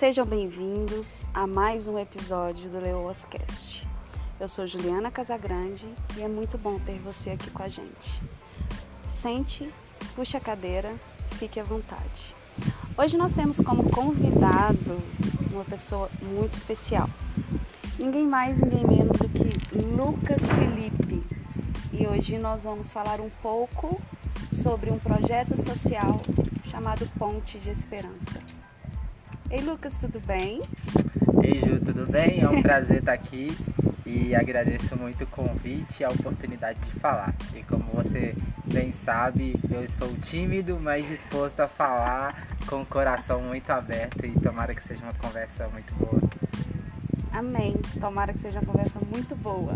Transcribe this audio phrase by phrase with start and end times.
[0.00, 3.86] Sejam bem-vindos a mais um episódio do Leoascast.
[4.40, 5.86] Eu sou Juliana Casagrande
[6.16, 8.22] e é muito bom ter você aqui com a gente.
[9.06, 9.68] Sente,
[10.16, 10.94] puxe a cadeira,
[11.32, 12.34] fique à vontade.
[12.96, 15.02] Hoje nós temos como convidado
[15.52, 17.10] uma pessoa muito especial.
[17.98, 21.22] Ninguém mais, ninguém menos do que Lucas Felipe.
[21.92, 24.00] E hoje nós vamos falar um pouco
[24.50, 26.22] sobre um projeto social
[26.70, 28.40] chamado Ponte de Esperança.
[29.50, 30.62] Ei Lucas, tudo bem?
[31.42, 32.40] Ei Ju, tudo bem?
[32.40, 33.48] É um prazer estar aqui
[34.06, 37.34] e agradeço muito o convite e a oportunidade de falar.
[37.52, 43.42] E como você bem sabe, eu sou tímido, mas disposto a falar com o coração
[43.42, 46.20] muito aberto e tomara que seja uma conversa muito boa.
[47.32, 47.74] Amém.
[48.00, 49.74] Tomara que seja uma conversa muito boa.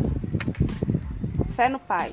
[1.57, 2.13] Fé no Pai.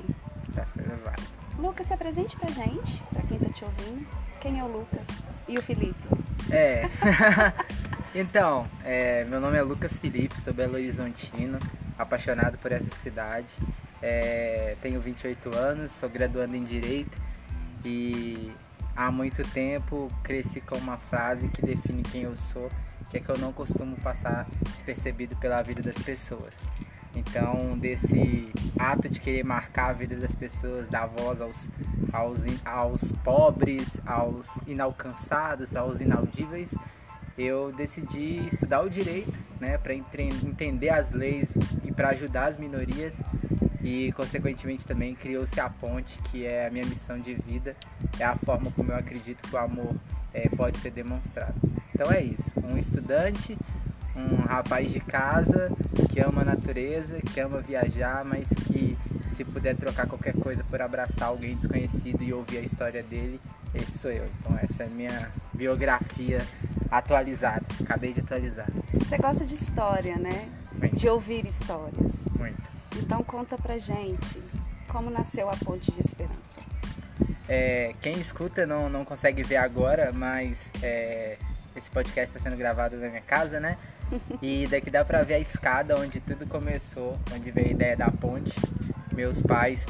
[0.56, 1.14] As coisas vai.
[1.58, 4.04] Lucas, se apresente pra gente, pra quem tá te ouvindo.
[4.40, 5.06] Quem é o Lucas?
[5.46, 6.22] E o Felipe?
[6.50, 6.88] É.
[8.14, 11.58] então, é, meu nome é Lucas Felipe, sou Belo Horizontino,
[11.98, 13.54] apaixonado por essa cidade.
[14.02, 17.16] É, tenho 28 anos, sou graduando em Direito
[17.84, 18.52] e
[18.94, 22.70] há muito tempo cresci com uma frase que define quem eu sou,
[23.10, 26.54] que é que eu não costumo passar despercebido pela vida das pessoas.
[27.14, 31.68] Então, desse ato de querer marcar a vida das pessoas, dar voz aos,
[32.12, 36.74] aos, aos pobres, aos inalcançados, aos inaudíveis,
[37.36, 41.48] eu decidi estudar o direito, né, para entender as leis
[41.84, 43.14] e para ajudar as minorias
[43.82, 47.74] e consequentemente também criou-se a ponte, que é a minha missão de vida,
[48.18, 49.96] é a forma como eu acredito que o amor
[50.32, 51.54] é, pode ser demonstrado.
[51.94, 53.58] Então é isso, um estudante
[54.14, 55.72] um rapaz de casa
[56.10, 58.96] que ama a natureza, que ama viajar, mas que
[59.34, 63.40] se puder trocar qualquer coisa por abraçar alguém desconhecido e ouvir a história dele,
[63.74, 64.26] esse sou eu.
[64.38, 66.42] Então essa é a minha biografia
[66.92, 67.64] atualizada.
[67.82, 68.68] Acabei de atualizar.
[68.92, 70.48] Você gosta de história, né?
[70.72, 70.94] Muito.
[70.94, 72.26] De ouvir histórias.
[72.38, 72.62] Muito.
[72.96, 74.42] Então conta pra gente
[74.88, 76.60] como nasceu a Ponte de Esperança.
[77.48, 81.38] É, quem escuta não, não consegue ver agora, mas é,
[81.74, 83.78] esse podcast está sendo gravado na minha casa, né?
[84.42, 88.10] E daqui dá pra ver a escada onde tudo começou, onde veio a ideia da
[88.10, 88.52] ponte.
[89.10, 89.86] Meus pais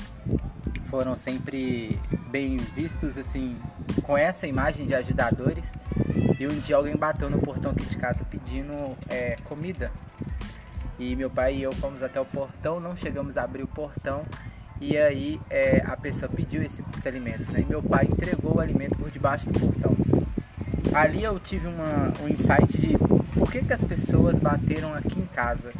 [0.92, 1.98] foram sempre
[2.28, 3.56] bem vistos, assim,
[4.02, 5.64] com essa imagem de ajudadores.
[6.38, 9.90] E um dia alguém bateu no portão aqui de casa pedindo é, comida.
[10.98, 14.26] E meu pai e eu fomos até o portão, não chegamos a abrir o portão.
[14.82, 17.60] E aí é, a pessoa pediu esse, esse alimento, né?
[17.60, 19.96] E meu pai entregou o alimento por debaixo do portão.
[20.92, 22.98] Ali eu tive uma, um insight de
[23.32, 25.72] por que, que as pessoas bateram aqui em casa?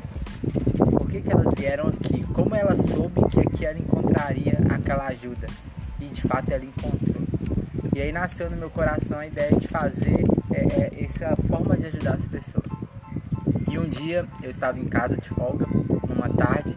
[0.90, 2.24] Por que, que elas vieram aqui?
[2.32, 5.46] Como ela soube que aqui ela encontraria aquela ajuda?
[6.00, 7.22] E de fato ela encontrou.
[7.94, 11.86] E aí nasceu no meu coração a ideia de fazer é, é, essa forma de
[11.86, 12.70] ajudar as pessoas.
[13.70, 15.66] E um dia eu estava em casa de folga,
[16.08, 16.76] numa tarde,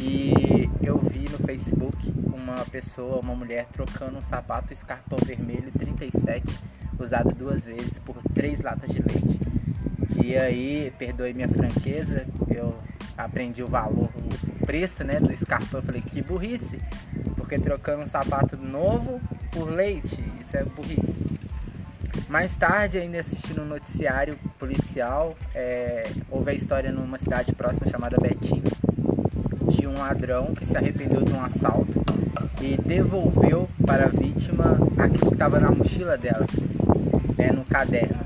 [0.00, 6.44] e eu vi no Facebook uma pessoa, uma mulher, trocando um sapato escarpão vermelho 37,
[6.98, 9.40] usado duas vezes por três latas de leite.
[10.24, 12.76] E aí, perdoe minha franqueza, eu
[13.16, 14.10] aprendi o valor,
[14.60, 15.80] o preço né, do escarpão.
[15.80, 16.80] Eu falei, que burrice,
[17.36, 21.26] porque trocando um sapato novo por leite, isso é burrice.
[22.28, 28.16] Mais tarde, ainda assistindo um noticiário policial, é, houve a história numa cidade próxima chamada
[28.20, 28.62] Betim,
[29.70, 32.04] de um ladrão que se arrependeu de um assalto
[32.60, 36.46] e devolveu para a vítima aquilo que estava na mochila dela,
[37.38, 38.25] né, no caderno.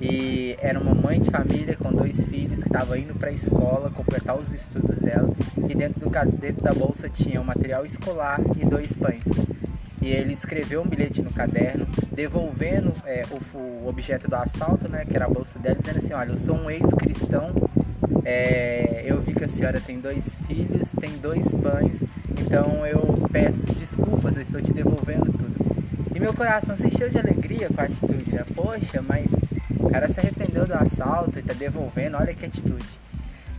[0.00, 3.90] E era uma mãe de família com dois filhos que estava indo para a escola
[3.90, 5.28] completar os estudos dela.
[5.68, 9.24] E dentro, do, dentro da bolsa tinha um material escolar e dois pães.
[10.02, 15.04] E ele escreveu um bilhete no caderno, devolvendo é, o, o, objeto do assalto, né,
[15.04, 17.50] que era a bolsa dela, dizendo assim: Olha, eu sou um ex-cristão,
[18.24, 22.02] é, eu vi que a senhora tem dois filhos, tem dois pães,
[22.40, 25.56] então eu peço desculpas, eu estou te devolvendo tudo.
[26.14, 28.44] E meu coração se encheu de alegria com a atitude, né?
[28.54, 29.30] Poxa, mas
[29.86, 32.86] o cara se arrependeu do assalto e tá devolvendo, olha que atitude.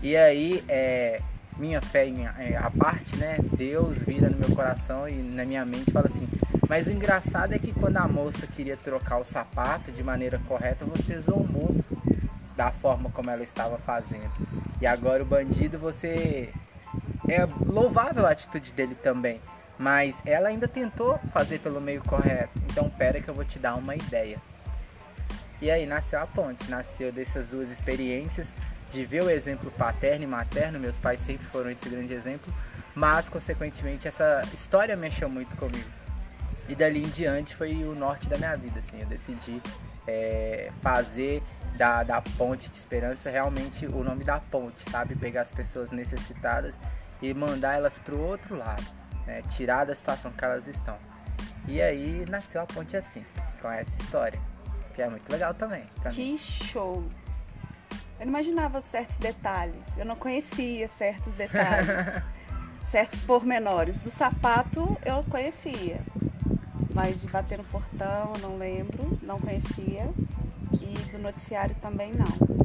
[0.03, 1.21] E aí, é,
[1.57, 3.37] minha fé em é, a parte, né?
[3.57, 6.27] Deus vira no meu coração e na minha mente fala assim:
[6.67, 10.85] Mas o engraçado é que quando a moça queria trocar o sapato de maneira correta,
[10.85, 11.75] você zombou
[12.55, 14.31] da forma como ela estava fazendo.
[14.81, 16.49] E agora o bandido, você.
[17.29, 19.41] É louvável a atitude dele também.
[19.77, 22.57] Mas ela ainda tentou fazer pelo meio correto.
[22.69, 24.39] Então, pera que eu vou te dar uma ideia.
[25.61, 28.53] E aí nasceu a ponte, nasceu dessas duas experiências
[28.89, 32.53] de ver o exemplo paterno e materno, meus pais sempre foram esse grande exemplo,
[32.95, 35.89] mas consequentemente essa história mexeu muito comigo.
[36.69, 39.61] E dali em diante foi o norte da minha vida, assim, eu decidi
[40.05, 41.41] é, fazer
[41.77, 45.15] da, da ponte de esperança, realmente o nome da ponte, sabe?
[45.15, 46.79] Pegar as pessoas necessitadas
[47.21, 48.85] e mandar elas para o outro lado,
[49.25, 49.41] né?
[49.49, 50.97] tirar da situação que elas estão.
[51.67, 53.25] E aí nasceu a ponte assim,
[53.61, 54.39] com essa história,
[54.97, 55.83] que é muito legal também.
[56.11, 56.37] que mim.
[56.39, 57.03] show!
[58.19, 61.87] Eu não imaginava certos detalhes, eu não conhecia certos detalhes,
[62.81, 63.99] certos pormenores.
[63.99, 66.01] Do sapato eu conhecia,
[66.95, 70.09] mas de bater no portão não lembro, não conhecia.
[70.73, 72.57] E do noticiário também não.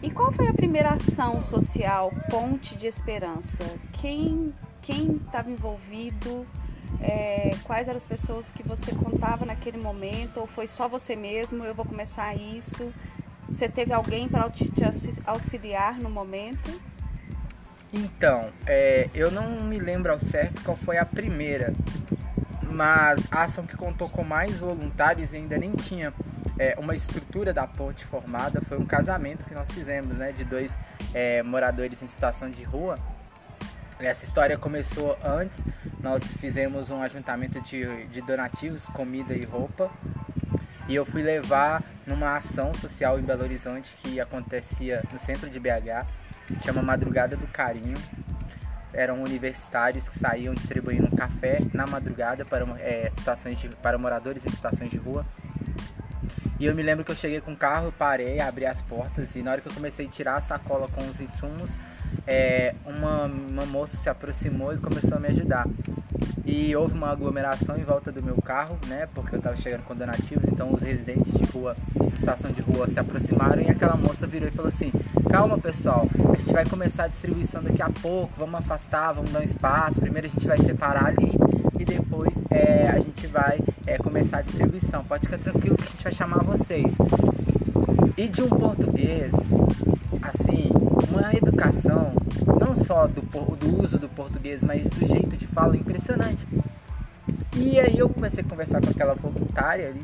[0.00, 3.64] E qual foi a primeira ação social Ponte de Esperança?
[3.94, 6.46] Quem quem estava envolvido?
[7.00, 10.40] É, quais eram as pessoas que você contava naquele momento?
[10.40, 11.64] Ou foi só você mesmo?
[11.64, 12.92] Eu vou começar isso.
[13.48, 14.64] Você teve alguém para te
[15.26, 16.80] auxiliar no momento?
[17.92, 21.72] Então, é, eu não me lembro ao certo qual foi a primeira,
[22.62, 26.12] mas a ação que contou com mais voluntários ainda nem tinha
[26.56, 30.76] é, uma estrutura da ponte formada, foi um casamento que nós fizemos, né, de dois
[31.12, 32.96] é, moradores em situação de rua.
[34.00, 35.62] Essa história começou antes,
[36.02, 39.90] nós fizemos um ajuntamento de, de donativos, comida e roupa,
[40.88, 45.60] e eu fui levar numa ação social em Belo Horizonte que acontecia no centro de
[45.60, 46.06] BH,
[46.64, 47.98] chama Madrugada do Carinho.
[48.92, 54.50] Eram universitários que saíam distribuindo café na madrugada para, é, situações de, para moradores em
[54.50, 55.26] situações de rua.
[56.58, 59.42] E eu me lembro que eu cheguei com o carro, parei, abri as portas e
[59.42, 61.70] na hora que eu comecei a tirar a sacola com os insumos,
[62.26, 65.66] é, uma, uma moça se aproximou e começou a me ajudar.
[66.44, 69.06] E houve uma aglomeração em volta do meu carro, né?
[69.14, 71.76] Porque eu estava chegando com donativos, então os residentes de rua,
[72.08, 74.92] de estação de rua, se aproximaram e aquela moça virou e falou assim:
[75.30, 79.40] Calma pessoal, a gente vai começar a distribuição daqui a pouco, vamos afastar, vamos dar
[79.40, 80.00] um espaço.
[80.00, 81.32] Primeiro a gente vai separar ali
[81.78, 85.04] e depois é, a gente vai é, começar a distribuição.
[85.04, 86.94] Pode ficar tranquilo que a gente vai chamar vocês.
[88.16, 89.32] E de um português,
[90.20, 90.69] assim,
[91.10, 92.12] uma educação,
[92.58, 93.20] não só do,
[93.56, 96.46] do uso do português, mas do jeito de fala impressionante.
[97.56, 100.02] E aí eu comecei a conversar com aquela voluntária ali.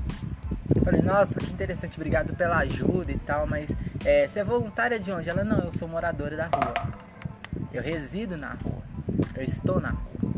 [0.84, 3.74] Falei, nossa, que interessante, obrigado pela ajuda e tal, mas
[4.04, 5.28] é, você é voluntária de onde?
[5.28, 6.74] Ela, não, eu sou moradora da rua.
[7.72, 8.82] Eu resido na rua.
[9.34, 10.32] Eu estou na rua.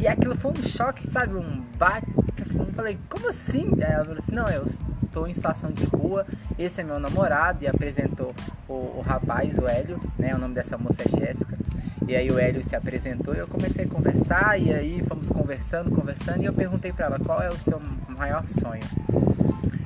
[0.00, 1.34] E aquilo foi um choque, sabe?
[1.34, 2.06] Um bate.
[2.36, 3.72] Eu falei, como assim?
[3.82, 4.66] Aí ela falou assim, não, eu
[5.08, 6.24] estou em situação de rua,
[6.58, 8.34] esse é meu namorado, e apresentou
[8.68, 10.34] o, o rapaz, o Hélio, né?
[10.34, 11.58] O nome dessa moça é Jéssica.
[12.06, 15.90] E aí o Hélio se apresentou e eu comecei a conversar, e aí fomos conversando,
[15.90, 18.82] conversando, e eu perguntei para ela qual é o seu maior sonho.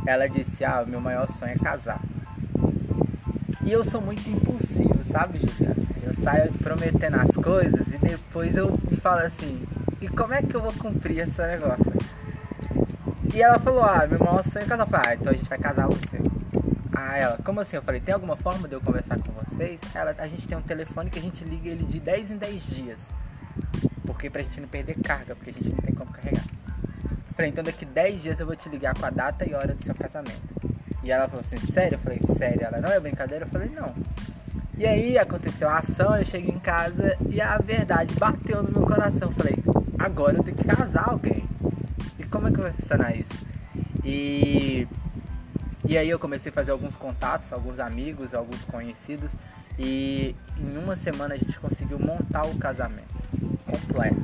[0.06, 2.00] Ela disse, ah, meu maior sonho é casar.
[3.64, 5.82] E eu sou muito impulsivo, sabe, Juliana?
[6.02, 9.62] Eu saio prometendo as coisas e depois eu falo assim,
[10.00, 11.92] e como é que eu vou cumprir esse negócio?
[13.34, 14.84] E ela falou, ah, meu maior sonho é casar.
[14.84, 16.19] Eu falei, ah, então a gente vai casar você.
[16.94, 17.76] Ah, ela, como assim?
[17.76, 19.81] Eu falei, tem alguma forma de eu conversar com vocês?
[19.94, 22.67] Ela, a gente tem um telefone que a gente liga ele de 10 em 10
[22.67, 23.00] dias.
[24.05, 26.44] Porque pra gente não perder carga, porque a gente não tem como carregar.
[27.05, 29.73] Eu falei, então daqui 10 dias eu vou te ligar com a data e hora
[29.73, 30.43] do seu casamento.
[31.02, 31.96] E ela falou assim, sério?
[31.96, 32.67] Eu falei, sério?
[32.67, 33.46] Ela, não é brincadeira?
[33.46, 33.94] Eu falei, não.
[34.76, 38.87] E aí aconteceu a ação, eu cheguei em casa e a verdade bateu no meu
[38.87, 39.28] coração.
[39.28, 39.56] Eu falei,
[39.99, 41.50] agora eu tenho que casar alguém
[42.32, 43.46] como é que vai funcionar isso?
[44.02, 44.88] E,
[45.86, 49.30] e aí eu comecei a fazer alguns contatos, alguns amigos, alguns conhecidos.
[49.78, 53.14] E em uma semana a gente conseguiu montar o casamento
[53.66, 54.16] completo.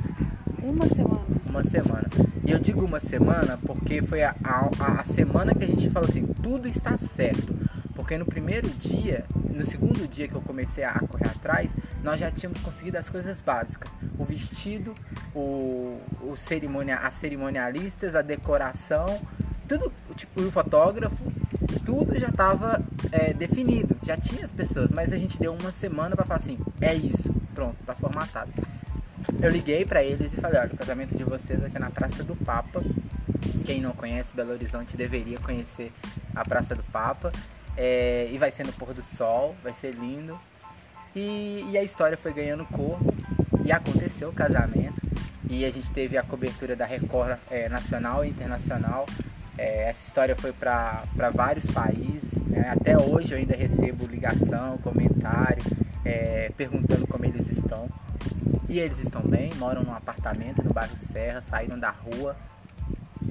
[0.61, 1.21] Uma semana?
[1.47, 2.09] Uma semana.
[2.45, 6.09] E eu digo uma semana porque foi a, a, a semana que a gente falou
[6.09, 7.55] assim, tudo está certo.
[7.95, 11.71] Porque no primeiro dia, no segundo dia que eu comecei a correr atrás,
[12.03, 14.95] nós já tínhamos conseguido as coisas básicas: o vestido,
[15.33, 19.21] o, o cerimônia, as cerimonialistas, a decoração,
[19.67, 21.31] tudo, tipo, o fotógrafo,
[21.85, 26.15] tudo já estava é, definido, já tinha as pessoas, mas a gente deu uma semana
[26.15, 28.51] para falar assim: é isso, pronto, tá formatado.
[29.41, 32.23] Eu liguei para eles e falei: olha, o casamento de vocês vai ser na Praça
[32.23, 32.81] do Papa.
[33.65, 35.93] Quem não conhece Belo Horizonte deveria conhecer
[36.35, 37.31] a Praça do Papa.
[37.77, 40.37] É, e vai ser no pôr do sol, vai ser lindo.
[41.15, 43.13] E, e a história foi ganhando corpo
[43.65, 44.99] e aconteceu o casamento.
[45.49, 49.05] E a gente teve a cobertura da Record é, nacional e internacional.
[49.57, 52.43] É, essa história foi para vários países.
[52.45, 52.69] Né?
[52.69, 55.63] Até hoje eu ainda recebo ligação, comentário,
[56.05, 57.89] é, perguntando como eles estão.
[58.67, 62.35] E eles estão bem, moram num apartamento no bairro Serra, saíram da rua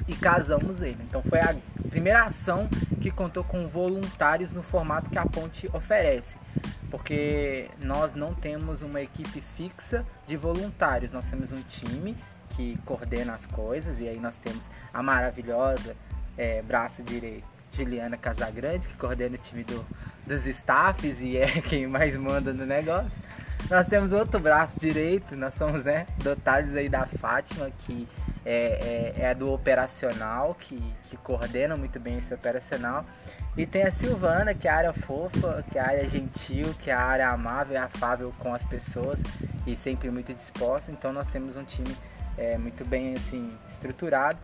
[0.09, 0.99] e casamos ele.
[1.09, 1.55] Então foi a
[1.89, 2.69] primeira ação
[3.01, 6.35] que contou com voluntários no formato que a Ponte oferece
[6.91, 12.17] porque nós não temos uma equipe fixa de voluntários, nós temos um time
[12.51, 15.95] que coordena as coisas e aí nós temos a maravilhosa
[16.37, 19.85] é, braço direito Juliana Casagrande, que coordena o time do,
[20.27, 23.19] dos staffs e é quem mais manda no negócio.
[23.71, 28.09] Nós temos outro braço direito, nós somos né, dotados aí da Fátima, que
[28.51, 33.05] é, é, é do operacional, que, que coordena muito bem esse operacional.
[33.55, 36.91] E tem a Silvana, que é a área fofa, que é a área gentil, que
[36.91, 39.21] é a área amável e afável com as pessoas
[39.67, 40.91] e sempre muito disposta.
[40.91, 41.95] Então nós temos um time
[42.39, 44.39] é, muito bem assim estruturado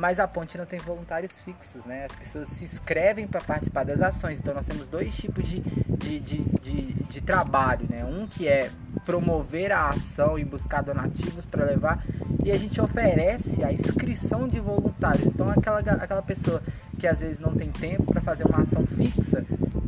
[0.00, 2.06] mas a ponte não tem voluntários fixos, né?
[2.06, 4.40] As pessoas se inscrevem para participar das ações.
[4.40, 8.02] Então nós temos dois tipos de, de, de, de, de trabalho, né?
[8.02, 8.70] Um que é
[9.04, 12.02] promover a ação e buscar donativos para levar,
[12.42, 15.26] e a gente oferece a inscrição de voluntários.
[15.26, 16.62] Então aquela, aquela pessoa
[16.98, 19.44] que às vezes não tem tempo para fazer uma ação fixa,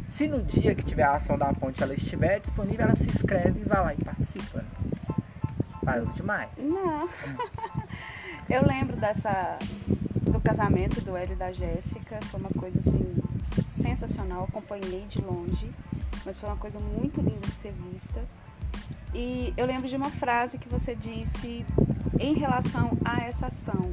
[0.06, 3.60] se no dia que tiver a ação da ponte ela estiver disponível, ela se inscreve
[3.60, 4.62] e vai lá e participa.
[5.82, 6.50] Falou demais.
[6.58, 7.08] Não.
[8.50, 9.58] Eu lembro dessa
[10.42, 13.16] casamento do Hélio e da Jéssica, foi uma coisa assim
[13.66, 15.70] sensacional, acompanhei de longe,
[16.24, 18.22] mas foi uma coisa muito linda de ser vista.
[19.14, 21.64] E eu lembro de uma frase que você disse
[22.18, 23.92] em relação a essa ação.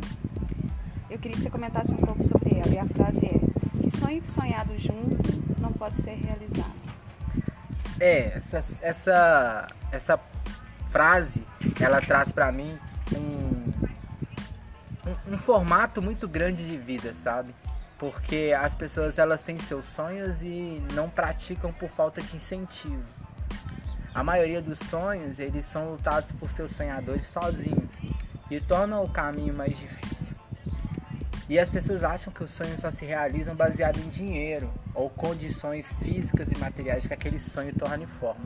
[1.10, 2.70] Eu queria que você comentasse um pouco sobre ela.
[2.70, 6.80] E a frase é: Que sonho sonhado junto não pode ser realizado.
[8.00, 10.20] É, essa, essa, essa
[10.90, 11.44] frase,
[11.80, 12.78] ela traz para mim
[15.30, 17.54] um, formato muito grande de vida, sabe?
[17.98, 23.04] Porque as pessoas elas têm seus sonhos e não praticam por falta de incentivo.
[24.14, 27.90] A maioria dos sonhos, eles são lutados por seus sonhadores sozinhos
[28.50, 30.36] e tornam o caminho mais difícil.
[31.48, 35.92] E as pessoas acham que os sonhos só se realizam baseado em dinheiro ou condições
[35.94, 38.46] físicas e materiais que aquele sonho torne forma.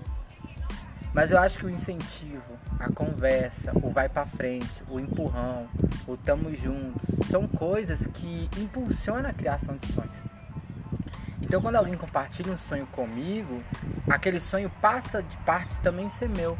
[1.13, 2.41] Mas eu acho que o incentivo,
[2.79, 5.69] a conversa, o vai para frente, o empurrão,
[6.07, 10.17] o tamo junto, são coisas que impulsionam a criação de sonhos.
[11.39, 13.61] Então quando alguém compartilha um sonho comigo,
[14.09, 16.57] aquele sonho passa de partes também ser meu.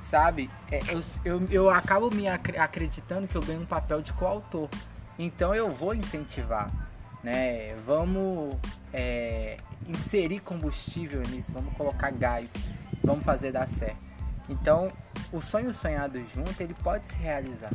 [0.00, 0.50] Sabe?
[0.68, 4.68] É, eu, eu, eu acabo me acreditando que eu ganho um papel de coautor.
[5.16, 6.68] Então eu vou incentivar.
[7.22, 7.76] Né?
[7.86, 8.56] Vamos
[8.92, 12.50] é, inserir combustível nisso, vamos colocar gás
[13.02, 14.08] vamos fazer dar certo.
[14.48, 14.90] Então,
[15.32, 17.70] o sonho sonhado junto, ele pode se realizar.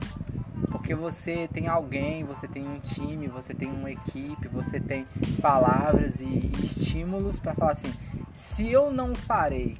[0.71, 5.05] Porque você tem alguém, você tem um time, você tem uma equipe, você tem
[5.41, 7.93] palavras e estímulos para falar assim:
[8.33, 9.77] se eu não farei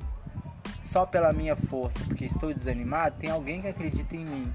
[0.84, 4.54] só pela minha força, porque estou desanimado, tem alguém que acredita em mim.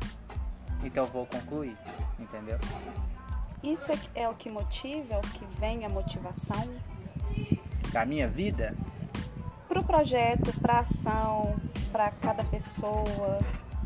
[0.84, 1.76] Então eu vou concluir,
[2.18, 2.58] entendeu?
[3.62, 6.68] Isso é, é o que motiva, é o que vem a motivação
[7.92, 8.74] da minha vida?
[9.78, 11.54] Para o projeto, para a ação,
[11.92, 13.38] para cada pessoa.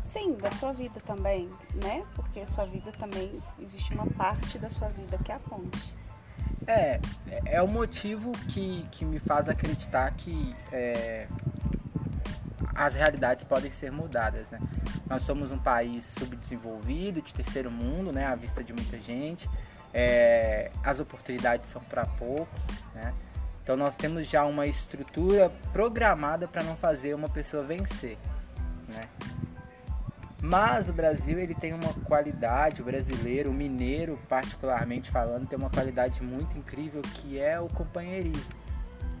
[0.03, 1.49] Sim, da sua vida também,
[1.81, 2.03] né?
[2.15, 5.93] Porque a sua vida também existe uma parte da sua vida que é a ponte.
[6.67, 6.99] É,
[7.45, 11.27] é o motivo que, que me faz acreditar que é,
[12.75, 14.59] as realidades podem ser mudadas, né?
[15.07, 18.25] Nós somos um país subdesenvolvido, de terceiro mundo, né?
[18.25, 19.49] À vista de muita gente.
[19.93, 22.61] É, as oportunidades são para poucos,
[22.93, 23.13] né?
[23.63, 28.17] Então nós temos já uma estrutura programada para não fazer uma pessoa vencer,
[28.89, 29.07] né?
[30.41, 35.69] Mas o Brasil ele tem uma qualidade, o brasileiro, o mineiro particularmente falando, tem uma
[35.69, 38.51] qualidade muito incrível que é o companheirismo.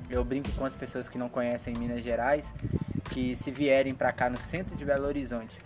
[0.09, 2.45] Eu brinco com as pessoas que não conhecem Minas Gerais,
[3.11, 5.57] que se vierem para cá no centro de Belo Horizonte,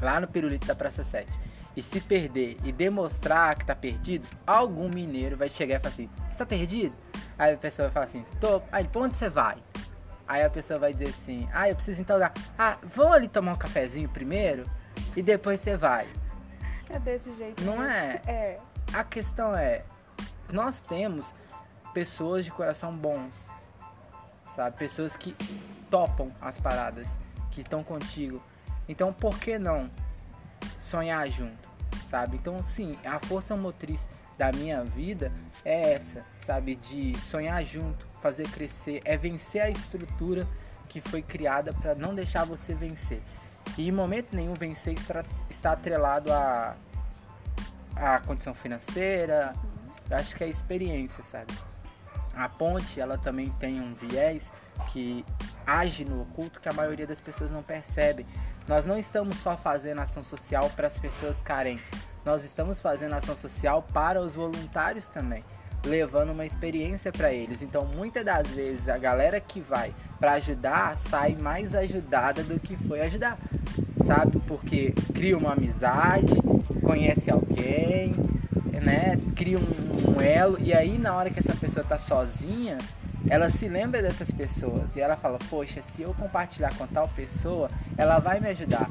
[0.00, 1.30] lá no Pirulito da Praça 7,
[1.78, 6.10] e se perder e demonstrar que tá perdido, algum mineiro vai chegar e falar assim:
[6.28, 6.94] "Você tá perdido?"
[7.38, 8.60] Aí a pessoa vai falar assim, tô.
[8.72, 9.58] Aí, pra onde você vai?
[10.26, 12.32] Aí a pessoa vai dizer assim, ah, eu preciso então dar.
[12.58, 14.68] Ah, vou ali tomar um cafezinho primeiro
[15.16, 16.08] e depois você vai.
[16.90, 17.62] É desse jeito.
[17.62, 18.20] Não é?
[18.26, 18.60] É.
[18.92, 19.84] A questão é,
[20.52, 21.32] nós temos
[21.94, 23.32] pessoas de coração bons,
[24.54, 24.76] sabe?
[24.76, 25.36] Pessoas que
[25.88, 27.08] topam as paradas,
[27.52, 28.42] que estão contigo.
[28.88, 29.88] Então, por que não
[30.80, 31.67] sonhar junto,
[32.08, 32.36] sabe?
[32.36, 35.32] Então, sim, a força motriz da minha vida
[35.64, 36.76] é essa, sabe?
[36.76, 40.46] De sonhar junto, fazer crescer, é vencer a estrutura
[40.88, 43.20] que foi criada para não deixar você vencer.
[43.76, 44.94] E em momento nenhum vencer
[45.50, 46.76] está atrelado a,
[47.94, 49.52] a condição financeira,
[50.10, 51.52] acho que é a experiência, sabe?
[52.34, 54.50] A ponte, ela também tem um viés
[54.92, 55.24] que
[55.66, 58.24] age no oculto que a maioria das pessoas não percebe.
[58.68, 61.90] Nós não estamos só fazendo ação social para as pessoas carentes,
[62.22, 65.42] nós estamos fazendo ação social para os voluntários também,
[65.86, 67.62] levando uma experiência para eles.
[67.62, 72.76] Então, muitas das vezes a galera que vai para ajudar sai mais ajudada do que
[72.76, 73.38] foi ajudar,
[74.04, 74.38] sabe?
[74.40, 76.34] Porque cria uma amizade,
[76.82, 78.14] conhece alguém,
[78.82, 82.76] né, cria um, um elo e aí na hora que essa pessoa tá sozinha,
[83.28, 87.70] ela se lembra dessas pessoas e ela fala, poxa, se eu compartilhar com tal pessoa,
[87.96, 88.88] ela vai me ajudar,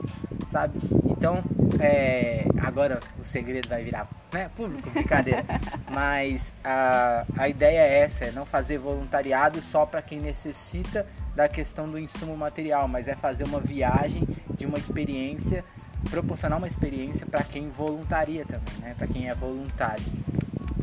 [0.51, 0.79] sabe?
[1.05, 1.43] Então,
[1.79, 5.43] é, agora o segredo vai virar né, público, brincadeira.
[5.89, 11.05] Mas a, a ideia é essa, é não fazer voluntariado só para quem necessita
[11.35, 15.63] da questão do insumo material, mas é fazer uma viagem de uma experiência,
[16.09, 18.95] proporcionar uma experiência para quem voluntaria também, né?
[18.97, 20.03] Para quem é voluntário.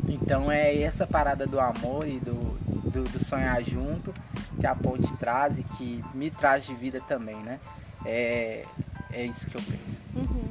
[0.09, 2.57] Então é essa parada do amor e do,
[2.95, 4.15] do, do, sonhar junto
[4.59, 7.59] que a ponte traz e que me traz de vida também, né?
[8.05, 8.65] É,
[9.13, 10.33] é isso que eu penso.
[10.33, 10.45] Uhum.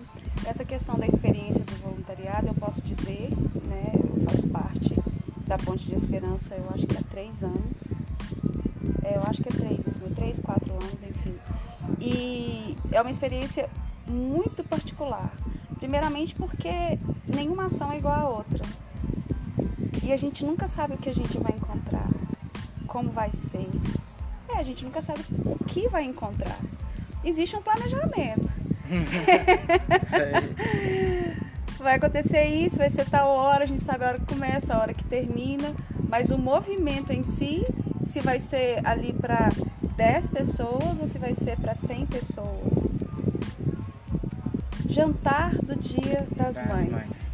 [0.45, 3.29] Essa questão da experiência do voluntariado, eu posso dizer,
[3.63, 3.93] né?
[3.95, 4.93] Eu faço parte
[5.47, 7.83] da Ponte de Esperança, eu acho que há três anos.
[9.03, 11.37] É, eu acho que é três, isso, três, quatro anos, enfim.
[11.99, 13.69] E é uma experiência
[14.07, 15.31] muito particular.
[15.79, 16.97] Primeiramente porque
[17.27, 18.63] nenhuma ação é igual a outra.
[20.03, 22.02] E a gente nunca sabe o que a gente vai encontrar,
[22.93, 23.67] como vai ser.
[24.47, 26.59] É, a gente nunca sabe o que vai encontrar.
[27.25, 28.53] Existe um planejamento.
[31.79, 34.79] vai acontecer isso, vai ser tal hora, a gente sabe a hora que começa, a
[34.79, 35.73] hora que termina,
[36.07, 37.65] mas o movimento em si,
[38.05, 39.49] se vai ser ali para
[39.97, 42.93] 10 pessoas ou se vai ser para 100 pessoas.
[44.87, 46.91] Jantar do Dia das, das Mães.
[46.91, 47.32] mães.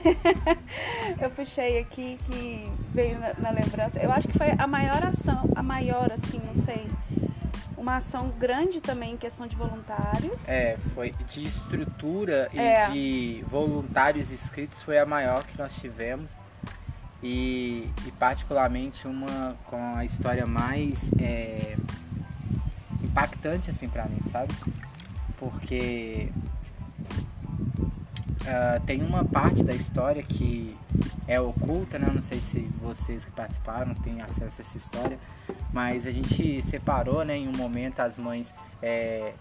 [1.20, 3.98] eu puxei aqui que veio na, na, lembrança.
[3.98, 6.86] Eu acho que foi a maior ação, a maior, assim, não sei.
[7.76, 10.36] Uma ação grande também em questão de voluntários.
[10.46, 12.90] É, foi de estrutura e é.
[12.90, 16.30] de voluntários inscritos foi a maior que nós tivemos.
[17.22, 21.76] E, e particularmente uma com a história mais é,
[23.02, 24.54] impactante assim para mim, sabe?
[25.38, 26.30] Porque
[28.40, 30.74] Uh, tem uma parte da história que
[31.28, 32.10] é oculta, né?
[32.12, 35.18] Não sei se vocês que participaram têm acesso a essa história,
[35.72, 37.36] mas a gente separou, né?
[37.36, 39.34] Em um momento as mães, é,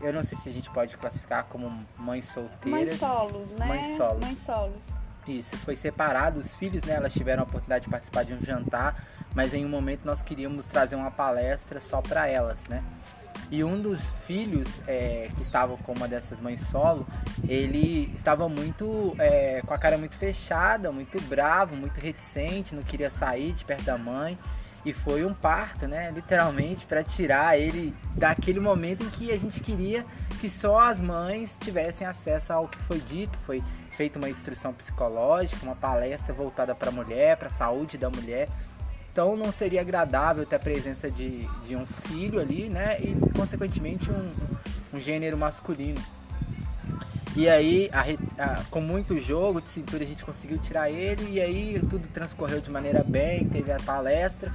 [0.00, 2.88] eu não sei se a gente pode classificar como mães solteiras.
[2.88, 3.66] Mães solos, né?
[3.66, 4.24] Mães solos.
[4.24, 4.84] Mães solos.
[5.28, 6.40] Isso, foi separado.
[6.40, 6.94] Os filhos, né?
[6.94, 10.66] Elas tiveram a oportunidade de participar de um jantar, mas em um momento nós queríamos
[10.66, 12.82] trazer uma palestra só para elas, né?
[13.50, 17.06] E um dos filhos é, que estava com uma dessas mães solo,
[17.48, 23.10] ele estava muito é, com a cara muito fechada, muito bravo, muito reticente, não queria
[23.10, 24.36] sair de perto da mãe.
[24.84, 26.12] E foi um parto, né?
[26.12, 30.06] Literalmente, para tirar ele daquele momento em que a gente queria
[30.40, 33.36] que só as mães tivessem acesso ao que foi dito.
[33.40, 38.08] Foi feita uma instrução psicológica, uma palestra voltada para a mulher, para a saúde da
[38.08, 38.48] mulher.
[39.16, 43.00] Então não seria agradável ter a presença de, de um filho ali, né?
[43.00, 44.30] E consequentemente um,
[44.92, 45.98] um gênero masculino.
[47.34, 48.02] E aí, a,
[48.42, 51.30] a, com muito jogo de cintura, a gente conseguiu tirar ele.
[51.30, 53.48] E aí tudo transcorreu de maneira bem.
[53.48, 54.52] Teve a palestra,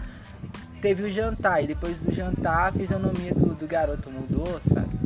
[0.79, 1.63] teve o jantar.
[1.63, 5.00] E depois do jantar, a fisionomia do, do garoto mudou, sabe?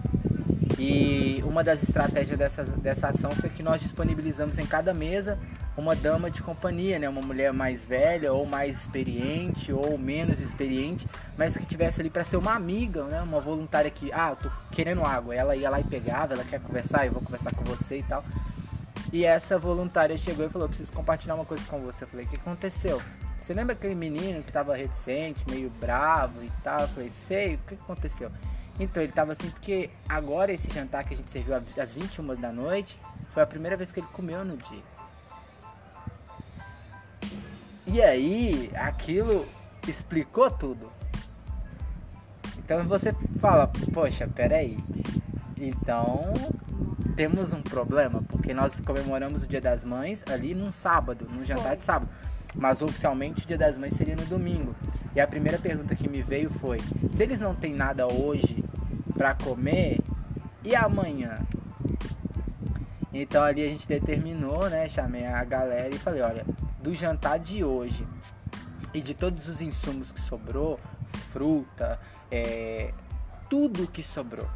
[0.79, 5.37] E uma das estratégias dessa, dessa ação foi que nós disponibilizamos em cada mesa
[5.77, 7.07] uma dama de companhia, né?
[7.07, 12.23] Uma mulher mais velha ou mais experiente ou menos experiente, mas que tivesse ali para
[12.23, 13.21] ser uma amiga, né?
[13.21, 15.35] Uma voluntária que, ah, eu tô querendo água.
[15.35, 18.23] Ela ia lá e pegava, ela quer conversar, eu vou conversar com você e tal.
[19.13, 22.05] E essa voluntária chegou e falou: preciso compartilhar uma coisa com você.
[22.05, 23.01] Eu falei: o que aconteceu?
[23.39, 26.81] Você lembra aquele menino que tava reticente, meio bravo e tal?
[26.81, 28.31] Eu falei: sei, o que aconteceu?
[28.79, 32.51] Então, ele tava assim, porque agora esse jantar que a gente serviu às 21 da
[32.51, 34.83] noite foi a primeira vez que ele comeu no dia.
[37.87, 39.47] E aí, aquilo
[39.87, 40.91] explicou tudo.
[42.57, 44.77] Então você fala, poxa, peraí.
[45.55, 46.33] Então
[47.15, 51.77] temos um problema, porque nós comemoramos o Dia das Mães ali num sábado, num jantar
[51.77, 52.11] de sábado.
[52.55, 54.75] Mas oficialmente o Dia das Mães seria no domingo.
[55.15, 56.79] E a primeira pergunta que me veio foi:
[57.11, 58.64] se eles não têm nada hoje
[59.15, 59.99] para comer,
[60.63, 61.39] e amanhã?
[63.13, 64.89] Então ali a gente determinou, né?
[64.89, 66.45] Chamei a galera e falei: olha,
[66.81, 68.05] do jantar de hoje
[68.93, 70.79] e de todos os insumos que sobrou,
[71.31, 71.99] fruta,
[72.29, 72.93] é,
[73.49, 74.49] tudo que sobrou,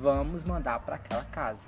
[0.00, 1.66] vamos mandar para aquela casa,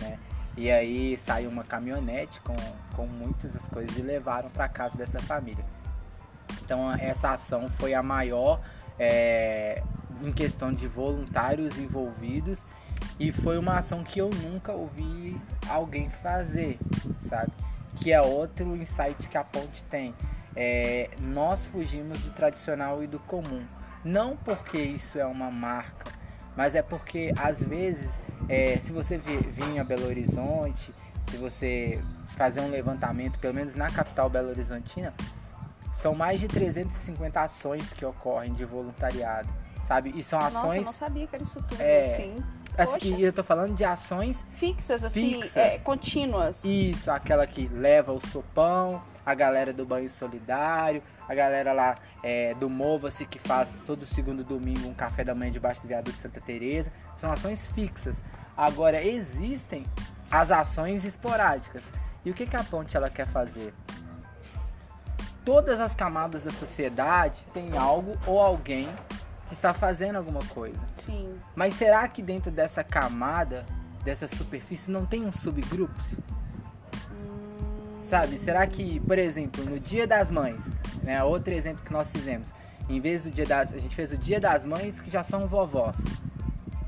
[0.00, 0.18] né?
[0.56, 2.56] E aí saiu uma caminhonete com,
[2.96, 5.64] com muitas das coisas e levaram para casa dessa família.
[6.64, 8.60] Então essa ação foi a maior
[8.98, 9.82] é,
[10.22, 12.58] em questão de voluntários envolvidos
[13.18, 16.78] e foi uma ação que eu nunca ouvi alguém fazer,
[17.28, 17.52] sabe?
[17.96, 20.14] que é outro insight que a ponte tem.
[20.54, 23.64] É, nós fugimos do tradicional e do comum.
[24.04, 26.12] Não porque isso é uma marca,
[26.56, 30.94] mas é porque às vezes é, se você vir a Belo Horizonte,
[31.28, 32.00] se você
[32.36, 35.12] fazer um levantamento, pelo menos na capital Belo Horizontina,
[35.92, 39.48] são mais de 350 ações que ocorrem de voluntariado,
[39.86, 40.12] sabe?
[40.14, 40.52] E são ações.
[40.52, 42.34] Nossa, eu não sabia que era isso tudo é,
[42.76, 43.16] assim.
[43.16, 45.56] e eu tô falando de ações fixas, assim, fixas.
[45.56, 46.64] É, contínuas.
[46.64, 52.54] Isso, aquela que leva o sopão, a galera do banho solidário, a galera lá é,
[52.54, 56.22] do Mova-se que faz todo segundo domingo um café da manhã debaixo do viaduto de
[56.22, 56.92] Santa Teresa.
[57.14, 58.22] São ações fixas.
[58.56, 59.84] Agora existem
[60.30, 61.84] as ações esporádicas.
[62.24, 63.72] E o que, que a ponte ela quer fazer?
[65.46, 68.88] todas as camadas da sociedade tem algo ou alguém
[69.46, 70.80] que está fazendo alguma coisa.
[71.04, 71.34] Sim.
[71.54, 73.64] Mas será que dentro dessa camada,
[74.04, 76.14] dessa superfície, não tem uns subgrupos?
[77.10, 78.02] Hum...
[78.02, 78.38] Sabe?
[78.38, 80.64] Será que, por exemplo, no Dia das Mães,
[81.02, 82.48] né, outro exemplo que nós fizemos,
[82.88, 85.46] em vez do Dia das, a gente fez o Dia das Mães que já são
[85.46, 85.96] vovós.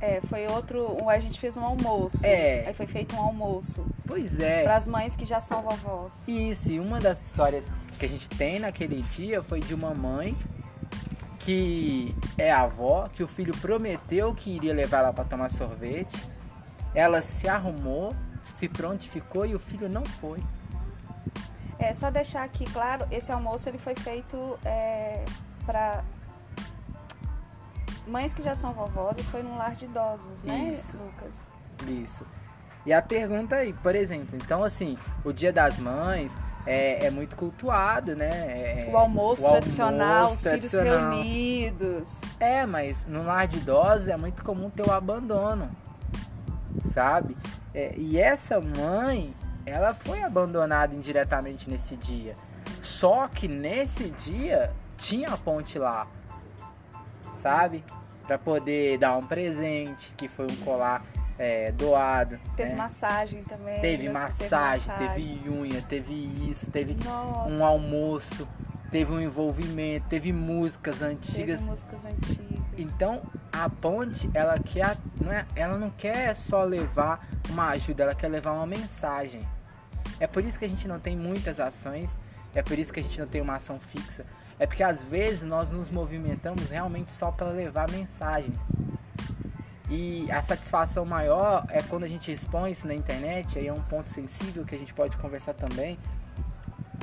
[0.00, 1.08] É, foi outro.
[1.08, 2.18] A gente fez um almoço.
[2.22, 2.64] É.
[2.66, 3.84] Aí foi feito um almoço.
[4.06, 4.62] Pois é.
[4.62, 6.26] Para as mães que já são vovós.
[6.28, 7.64] Isso, e uma das histórias
[7.98, 10.36] que a gente tem naquele dia foi de uma mãe
[11.38, 16.22] que é avó, que o filho prometeu que iria levar ela para tomar sorvete.
[16.94, 18.14] Ela se arrumou,
[18.52, 20.42] se prontificou e o filho não foi.
[21.78, 25.24] É só deixar aqui claro, esse almoço ele foi feito é,
[25.64, 26.02] para
[28.08, 30.96] mães que já são vovós e foi num lar de idosos, né, Isso.
[30.96, 31.34] Lucas?
[31.86, 32.26] Isso.
[32.84, 36.34] E a pergunta aí, por exemplo, então assim, o Dia das Mães,
[36.68, 38.28] é, é muito cultuado, né?
[38.28, 41.12] É, o almoço o tradicional, almoço os tradicional.
[41.12, 42.08] filhos reunidos.
[42.38, 45.70] É, mas no lar de idosos é muito comum ter o abandono,
[46.92, 47.34] sabe?
[47.72, 52.36] É, e essa mãe, ela foi abandonada indiretamente nesse dia.
[52.82, 56.06] Só que nesse dia tinha a ponte lá,
[57.34, 57.82] sabe?
[58.26, 61.02] Para poder dar um presente, que foi um colar
[61.38, 62.38] é, doado.
[62.56, 62.76] Teve né?
[62.76, 63.80] massagem também.
[63.80, 65.38] Teve massagem, teve, massagem.
[65.38, 66.14] teve unha, teve
[66.50, 67.50] isso, teve Nossa.
[67.50, 68.48] um almoço,
[68.90, 71.60] teve um envolvimento, teve músicas antigas.
[71.60, 72.58] Teve músicas antigas.
[72.76, 73.22] Então
[73.52, 78.28] a ponte, ela quer, não é, ela não quer só levar uma ajuda, ela quer
[78.28, 79.40] levar uma mensagem.
[80.20, 82.16] É por isso que a gente não tem muitas ações,
[82.54, 84.24] é por isso que a gente não tem uma ação fixa.
[84.58, 88.58] É porque às vezes nós nos movimentamos realmente só para levar mensagens.
[89.90, 93.80] E a satisfação maior é quando a gente expõe isso na internet, aí é um
[93.80, 95.98] ponto sensível que a gente pode conversar também.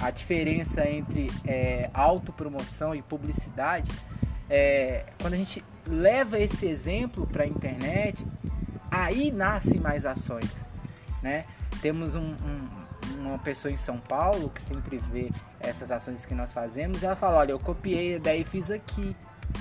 [0.02, 3.91] A diferença entre é, autopromoção e publicidade.
[4.48, 8.26] É, quando a gente leva esse exemplo para a internet,
[8.91, 10.52] aí nascem mais ações.
[11.24, 11.45] Né?
[11.82, 12.69] Temos um, um,
[13.19, 17.15] uma pessoa em São Paulo que sempre vê essas ações que nós fazemos e ela
[17.15, 19.15] fala, olha, eu copiei, daí fiz aqui.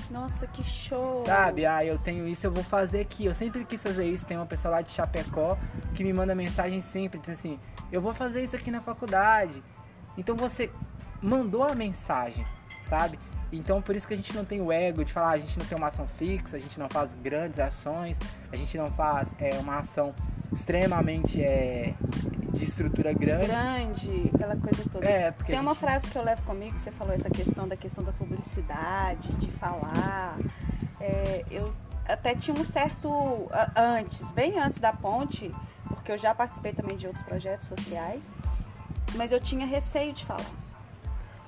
[0.09, 1.25] Nossa, que show!
[1.25, 1.65] Sabe?
[1.65, 3.25] Ah, eu tenho isso, eu vou fazer aqui.
[3.25, 4.25] Eu sempre quis fazer isso.
[4.25, 5.57] Tem uma pessoa lá de Chapecó
[5.93, 7.59] que me manda mensagem sempre, diz assim:
[7.91, 9.63] eu vou fazer isso aqui na faculdade.
[10.17, 10.69] Então você
[11.21, 12.45] mandou a mensagem,
[12.83, 13.19] sabe?
[13.51, 15.57] Então por isso que a gente não tem o ego de falar, ah, a gente
[15.57, 18.17] não tem uma ação fixa, a gente não faz grandes ações,
[18.51, 20.13] a gente não faz é, uma ação
[20.53, 21.93] extremamente é,
[22.53, 23.47] de estrutura grande.
[23.47, 25.05] Grande, aquela coisa toda.
[25.05, 25.65] É, porque Tem gente...
[25.67, 29.51] uma frase que eu levo comigo, você falou essa questão da questão da publicidade, de
[29.53, 30.37] falar.
[30.99, 31.73] É, eu
[32.07, 33.47] até tinha um certo.
[33.75, 35.53] Antes, bem antes da ponte,
[35.87, 38.23] porque eu já participei também de outros projetos sociais,
[39.15, 40.51] mas eu tinha receio de falar.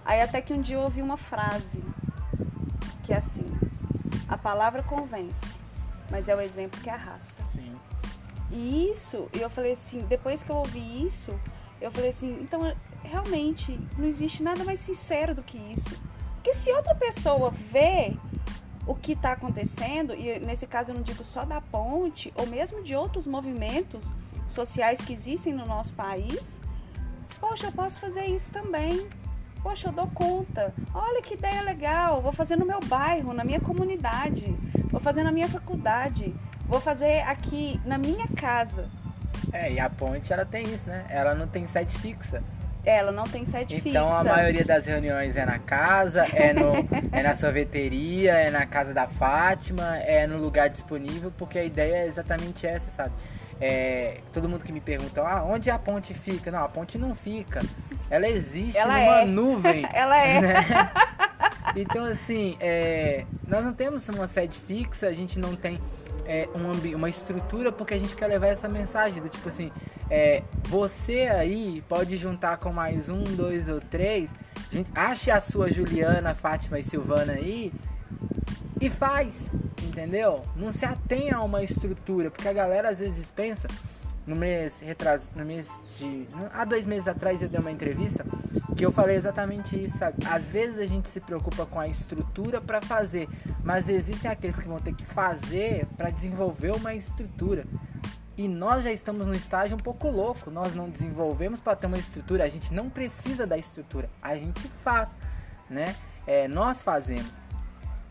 [0.06, 1.84] Aí até que um dia eu ouvi uma frase
[3.04, 3.46] que é assim:
[4.28, 5.56] a palavra convence,
[6.10, 7.46] mas é o exemplo que arrasta.
[7.48, 7.67] Sim.
[8.52, 11.38] E isso, eu falei assim, depois que eu ouvi isso,
[11.82, 16.00] eu falei assim, então realmente não existe nada mais sincero do que isso.
[16.36, 18.14] Porque se outra pessoa vê
[18.86, 22.82] o que está acontecendo, e nesse caso eu não digo só da ponte, ou mesmo
[22.82, 24.14] de outros movimentos
[24.48, 26.58] sociais que existem no nosso país,
[27.40, 29.10] poxa, eu posso fazer isso também.
[29.62, 30.74] Poxa, eu dou conta.
[30.94, 32.22] Olha que ideia legal.
[32.22, 34.56] Vou fazer no meu bairro, na minha comunidade.
[34.90, 36.34] Vou fazer na minha faculdade.
[36.68, 38.86] Vou fazer aqui na minha casa.
[39.54, 41.06] É, e a ponte ela tem isso, né?
[41.10, 42.44] Ela não tem sede fixa.
[42.84, 43.90] Ela não tem sede então, fixa.
[43.90, 46.74] Então a maioria das reuniões é na casa, é, no,
[47.12, 52.04] é na sorveteria, é na casa da Fátima, é no lugar disponível, porque a ideia
[52.04, 53.12] é exatamente essa, sabe?
[53.60, 56.52] É, todo mundo que me pergunta, ah, onde a ponte fica?
[56.52, 57.62] Não, a ponte não fica.
[58.10, 59.26] Ela existe Ela numa é.
[59.26, 59.86] nuvem.
[59.94, 60.42] Ela é.
[60.42, 60.54] Né?
[61.76, 65.80] Então, assim, é, nós não temos uma sede fixa, a gente não tem
[66.28, 69.72] é, um uma estrutura porque a gente quer levar essa mensagem do tipo assim,
[70.10, 74.34] é, você aí pode juntar com mais um, dois ou três,
[74.72, 77.72] gente, ache a sua Juliana, Fátima e Silvana aí
[78.80, 80.42] e faz, entendeu?
[80.56, 83.68] Não se atenha a uma estrutura, porque a galera às vezes pensa,
[84.26, 88.26] no mês retras, no mês de, há dois meses atrás eu dei uma entrevista
[88.78, 90.24] que eu falei exatamente isso, sabe?
[90.28, 93.28] Às vezes a gente se preocupa com a estrutura para fazer,
[93.64, 97.66] mas existem aqueles que vão ter que fazer para desenvolver uma estrutura.
[98.38, 100.52] E nós já estamos num estágio um pouco louco.
[100.52, 102.44] Nós não desenvolvemos para ter uma estrutura.
[102.44, 104.12] A gente não precisa da estrutura.
[104.22, 105.16] A gente faz,
[105.68, 105.96] né?
[106.28, 107.32] É, nós fazemos.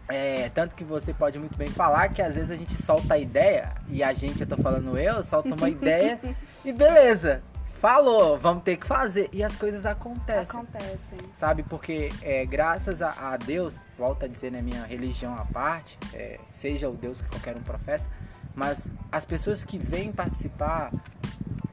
[0.09, 3.19] É, tanto que você pode muito bem falar que às vezes a gente solta a
[3.19, 6.21] ideia, e a gente, eu tô falando eu, solta uma ideia
[6.65, 7.43] e beleza,
[7.77, 9.29] falou, vamos ter que fazer.
[9.33, 10.61] E as coisas acontecem.
[10.61, 11.19] Acontecem.
[11.33, 15.99] Sabe, porque é, graças a, a, Deus, volta a dizer na minha religião à parte,
[16.13, 18.09] é, seja o Deus que qualquer um professa,
[18.55, 20.91] mas as pessoas que vêm participar,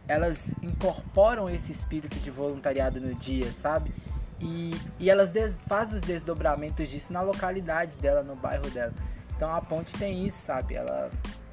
[0.08, 3.94] elas incorporam esse espírito de voluntariado no dia, sabe?
[4.40, 8.94] E, e elas des, fazem os desdobramentos disso na localidade dela, no bairro dela.
[9.36, 10.76] Então a ponte tem isso, sabe?
[10.76, 11.10] Ela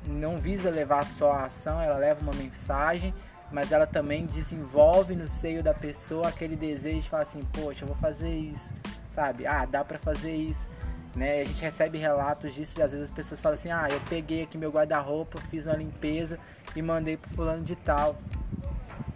[0.06, 3.14] não visa levar só a ação, ela leva uma mensagem,
[3.52, 7.88] mas ela também desenvolve no seio da pessoa aquele desejo de falar assim, poxa, eu
[7.88, 8.68] vou fazer isso,
[9.12, 9.46] sabe?
[9.46, 10.68] Ah, dá para fazer isso.
[11.14, 11.40] Né?
[11.40, 14.42] A gente recebe relatos disso e às vezes as pessoas falam assim, ah, eu peguei
[14.42, 16.38] aqui meu guarda-roupa, fiz uma limpeza
[16.76, 18.16] e mandei pro fulano de tal.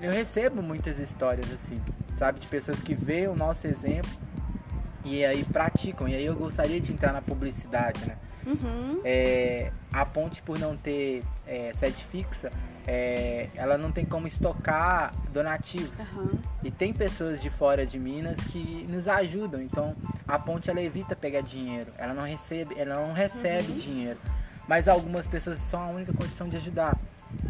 [0.01, 1.81] Eu recebo muitas histórias assim,
[2.19, 4.11] sabe, de pessoas que veem o nosso exemplo
[5.05, 6.09] e aí praticam.
[6.09, 8.17] E aí eu gostaria de entrar na publicidade, né?
[8.47, 9.01] Uhum.
[9.05, 12.53] É, a ponte por não ter é, sede fixa,
[12.87, 15.91] é, ela não tem como estocar donativos.
[16.15, 16.39] Uhum.
[16.63, 19.61] E tem pessoas de fora de Minas que nos ajudam.
[19.63, 21.93] Então a ponte ela evita pegar dinheiro.
[21.97, 23.79] Ela não recebe, ela não recebe uhum.
[23.79, 24.21] dinheiro.
[24.69, 26.97] Mas algumas pessoas são a única condição de ajudar.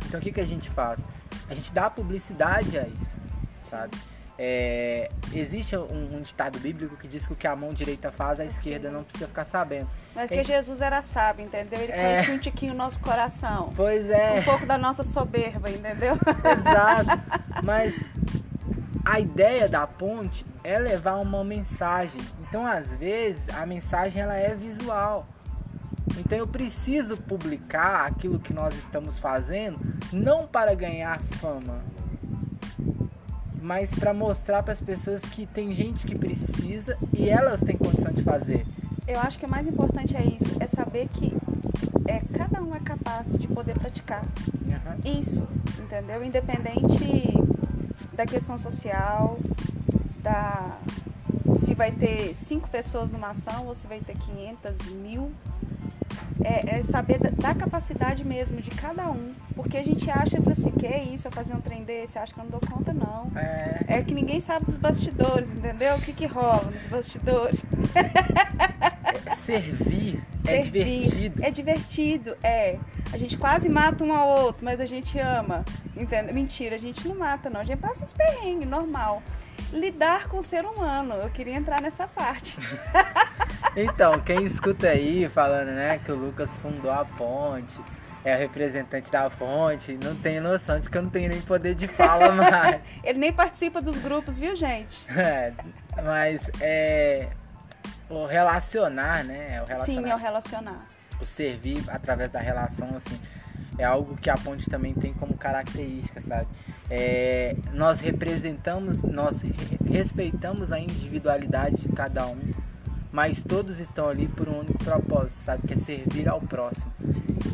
[0.07, 1.01] Então o que, que a gente faz?
[1.49, 3.20] A gente dá publicidade a isso,
[3.68, 3.97] sabe?
[4.37, 8.40] É, existe um, um, ditado bíblico que diz que o que a mão direita faz,
[8.40, 9.88] a esquerda não precisa ficar sabendo.
[10.14, 11.81] Mas porque Jesus era sábio, entendeu?
[11.81, 12.14] Ele é...
[12.14, 13.70] conhecia um tiquinho o nosso coração.
[13.77, 14.40] Pois é.
[14.40, 16.14] Um pouco da nossa soberba, entendeu?
[16.59, 17.23] Exato.
[17.62, 18.01] Mas
[19.05, 22.20] a ideia da ponte é levar uma mensagem.
[22.49, 25.29] Então, às vezes, a mensagem ela é visual.
[26.18, 29.79] Então eu preciso publicar aquilo que nós estamos fazendo
[30.12, 31.83] não para ganhar fama,
[33.64, 38.12] mas para mostrar para as pessoas que tem gente que precisa e elas têm condição
[38.12, 38.66] de fazer.
[39.09, 41.35] Eu acho que o mais importante é isso, é saber que
[42.07, 45.18] é, cada um é capaz de poder praticar uhum.
[45.18, 45.48] isso,
[45.83, 46.22] entendeu?
[46.22, 47.33] Independente
[48.12, 49.38] da questão social,
[50.22, 50.77] da
[51.57, 55.31] se vai ter cinco pessoas numa ação ou se vai ter 500, mil,
[56.42, 59.33] é, é saber da, da, capacidade mesmo de cada um.
[59.55, 62.40] Porque a gente acha assim, que é isso, eu fazer um trem desse, acho que
[62.40, 63.31] eu não dou conta não.
[63.37, 65.96] É, é que ninguém sabe dos bastidores, entendeu?
[65.96, 67.62] O que, que rola nos bastidores.
[69.27, 71.44] É, servir, é divertido.
[71.44, 72.79] É divertido, é.
[73.12, 75.64] A gente quase mata um ao outro, mas a gente ama.
[75.96, 76.35] Entendeu?
[76.35, 77.61] Mentira, a gente não mata não.
[77.61, 79.22] A gente passa uns perrengues, normal.
[79.72, 82.59] Lidar com o ser humano, eu queria entrar nessa parte.
[83.76, 87.74] Então, quem escuta aí falando, né, que o Lucas fundou a ponte,
[88.24, 91.74] é o representante da ponte, não tem noção de que eu não tenho nem poder
[91.74, 92.80] de fala mais.
[93.02, 95.04] Ele nem participa dos grupos, viu, gente?
[95.10, 95.52] É,
[96.02, 97.28] mas é
[98.08, 99.62] o relacionar, né?
[99.62, 100.87] O relacionar, Sim, é o relacionar.
[101.20, 103.20] O servir através da relação, assim,
[103.76, 106.46] é algo que a ponte também tem como característica, sabe?
[106.88, 109.42] É, nós representamos, nós
[109.84, 112.38] respeitamos a individualidade de cada um
[113.14, 115.68] mas todos estão ali por um único propósito, sabe?
[115.68, 116.92] Que é servir ao próximo.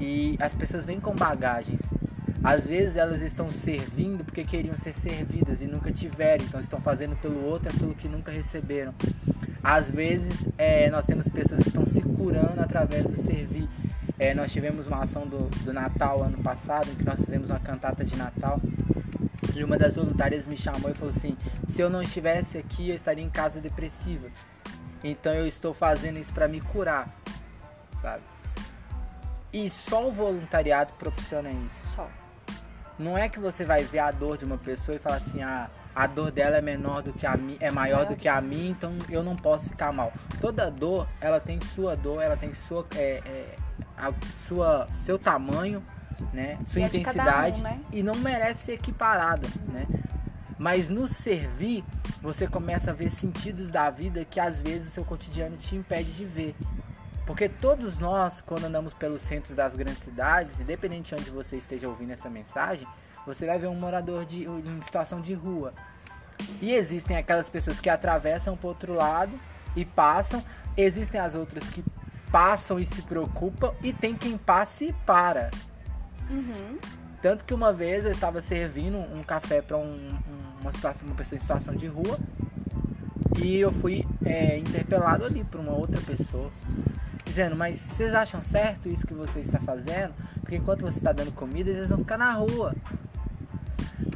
[0.01, 1.83] E as pessoas vêm com bagagens.
[2.43, 7.15] Às vezes elas estão servindo porque queriam ser servidas e nunca tiveram, então estão fazendo
[7.17, 8.95] pelo outro aquilo que nunca receberam.
[9.63, 13.69] Às vezes é, nós temos pessoas que estão se curando através do servir.
[14.19, 17.61] É, nós tivemos uma ação do, do Natal ano passado, em que nós fizemos uma
[17.61, 18.59] cantata de Natal.
[19.55, 21.37] E uma das voluntárias me chamou e falou assim:
[21.69, 24.29] se eu não estivesse aqui, eu estaria em casa depressiva.
[25.03, 27.09] Então eu estou fazendo isso para me curar,
[28.01, 28.23] sabe?
[29.53, 31.95] E só o voluntariado proporciona isso.
[31.95, 32.09] Só.
[32.99, 35.71] Não é que você vai ver a dor de uma pessoa e falar assim, ah,
[35.95, 38.71] a dor dela é menor do que a mim, é maior do que a mim,
[38.71, 40.13] então eu não posso ficar mal.
[40.41, 43.57] Toda dor, ela tem sua dor, ela tem sua, é, é,
[43.97, 44.13] a
[44.47, 45.83] sua, seu tamanho,
[46.33, 46.59] né?
[46.67, 47.81] Sua e intensidade é um, né?
[47.91, 49.87] e não merece ser equiparada, né?
[50.61, 51.83] Mas no servir,
[52.21, 56.13] você começa a ver sentidos da vida que às vezes o seu cotidiano te impede
[56.13, 56.55] de ver.
[57.27, 61.89] Porque todos nós, quando andamos pelos centros das grandes cidades, independente de onde você esteja
[61.89, 62.87] ouvindo essa mensagem,
[63.25, 65.73] você vai ver um morador de, em situação de rua.
[66.61, 69.33] E existem aquelas pessoas que atravessam para outro lado
[69.75, 70.45] e passam.
[70.77, 71.83] Existem as outras que
[72.31, 75.51] passam e se preocupam e tem quem passe e para.
[76.29, 77.00] Uhum.
[77.23, 80.19] Tanto que uma vez eu estava servindo um café para um, um,
[80.61, 80.71] uma,
[81.03, 82.19] uma pessoa em situação de rua
[83.43, 86.51] e eu fui é, interpelado ali por uma outra pessoa,
[87.25, 90.15] dizendo: Mas vocês acham certo isso que você está fazendo?
[90.41, 92.75] Porque enquanto você está dando comida, eles vão ficar na rua.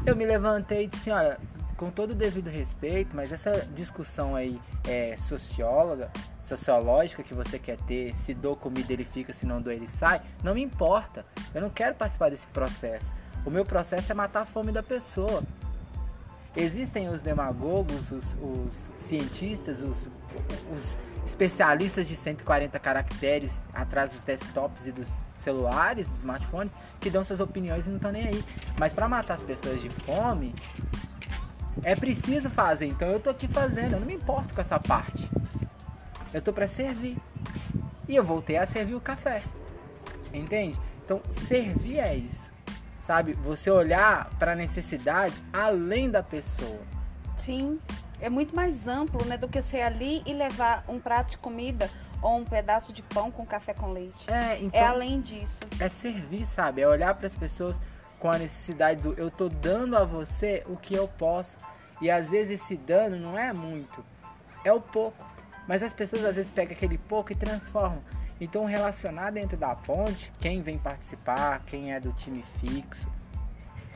[0.04, 1.38] Eu me levantei e disse: Olha,
[1.76, 6.10] com todo o devido respeito, mas essa discussão aí é socióloga,
[6.42, 10.20] sociológica que você quer ter, se dou comida ele fica, se não dou ele sai,
[10.42, 11.24] não me importa.
[11.54, 13.12] Eu não quero participar desse processo.
[13.44, 15.42] O meu processo é matar a fome da pessoa.
[16.56, 20.08] Existem os demagogos, os, os cientistas, os,
[20.74, 27.40] os especialistas de 140 caracteres atrás dos desktops e dos celulares, smartphones, que dão suas
[27.40, 28.44] opiniões e não estão nem aí.
[28.78, 30.54] Mas para matar as pessoas de fome,
[31.82, 32.86] é preciso fazer.
[32.86, 35.28] Então eu tô aqui fazendo, eu não me importo com essa parte.
[36.32, 37.16] Eu tô para servir.
[38.08, 39.42] E eu voltei a servir o café.
[40.32, 40.76] Entende?
[41.04, 42.54] Então, servir é isso
[43.04, 43.34] sabe?
[43.34, 46.80] Você olhar para a necessidade além da pessoa.
[47.36, 47.78] Sim,
[48.20, 51.90] é muito mais amplo, né, do que ser ali e levar um prato de comida
[52.22, 54.30] ou um pedaço de pão com café com leite.
[54.30, 55.60] É, então, é além disso.
[55.78, 56.80] É servir, sabe?
[56.80, 57.78] É olhar para as pessoas
[58.24, 61.58] com a necessidade do eu tô dando a você o que eu posso.
[62.00, 64.02] E às vezes esse dano não é muito,
[64.64, 65.22] é o pouco.
[65.68, 68.02] Mas as pessoas às vezes pegam aquele pouco e transformam.
[68.40, 73.06] Então, relacionar dentro da ponte, quem vem participar, quem é do time fixo,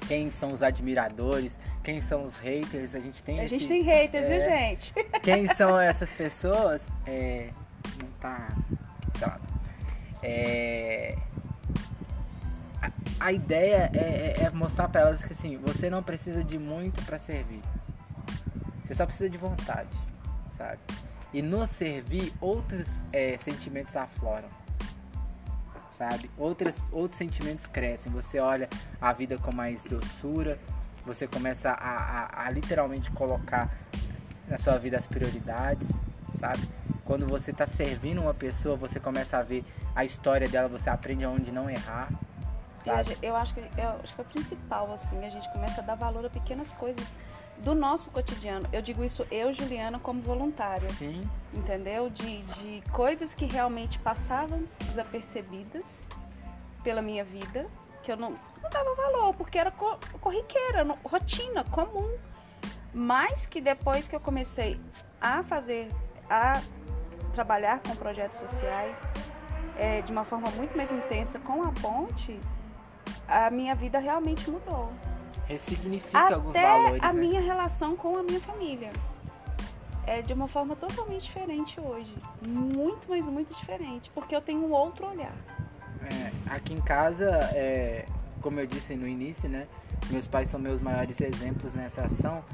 [0.07, 3.81] quem são os admiradores, quem são os haters, a gente tem A esse, gente tem
[3.81, 4.93] haters, é, viu, gente?
[5.25, 6.83] Quem são essas pessoas?
[7.07, 7.49] É,
[7.99, 8.49] não tá.
[9.19, 9.41] tá
[10.23, 11.17] é,
[13.21, 17.05] a, ideia é, é, é mostrar para elas que assim, você não precisa de muito
[17.05, 17.63] para servir.
[18.87, 19.91] Você só precisa de vontade,
[20.57, 20.81] sabe?
[21.33, 24.49] e nos servir, outros é, sentimentos afloram.
[25.93, 26.31] Sabe?
[26.39, 28.11] Outros, outros sentimentos crescem.
[28.13, 28.69] Você olha
[29.01, 30.59] a vida com mais doçura,
[31.05, 33.71] você começa a, a, a literalmente colocar
[34.47, 35.89] na sua vida as prioridades,
[36.39, 36.63] sabe?
[37.05, 41.25] Quando você está servindo uma pessoa, você começa a ver a história dela, você aprende
[41.25, 42.09] aonde não errar.
[42.85, 43.19] Sabe?
[43.23, 45.95] Eu acho que eu acho que é o principal assim, a gente começa a dar
[45.95, 47.17] valor a pequenas coisas
[47.59, 48.69] do nosso cotidiano.
[48.73, 50.89] Eu digo isso eu, Juliana, como voluntária.
[50.91, 51.29] Sim.
[51.53, 52.09] Entendeu?
[52.09, 56.01] De, de coisas que realmente passavam desapercebidas
[56.83, 57.67] pela minha vida,
[58.03, 58.31] que eu não,
[58.63, 59.73] não dava valor, porque era
[60.21, 62.17] corriqueira, rotina, comum.
[62.95, 64.81] Mas que depois que eu comecei
[65.21, 65.89] a fazer,
[66.31, 66.63] a
[67.35, 69.11] trabalhar com projetos sociais
[69.77, 72.39] é, de uma forma muito mais intensa com a ponte,
[73.29, 74.91] a minha vida realmente mudou
[75.49, 77.03] ressignifica Até alguns valores.
[77.03, 77.21] a né?
[77.21, 78.93] minha relação com a minha família.
[80.07, 82.15] É de uma forma totalmente diferente hoje.
[82.47, 84.11] Muito, mas muito diferente.
[84.15, 85.35] Porque eu tenho um outro olhar.
[86.03, 88.07] É, aqui em casa, é,
[88.39, 89.67] como eu disse no início, né?
[90.11, 92.45] Meus pais são meus maiores exemplos nessa ação.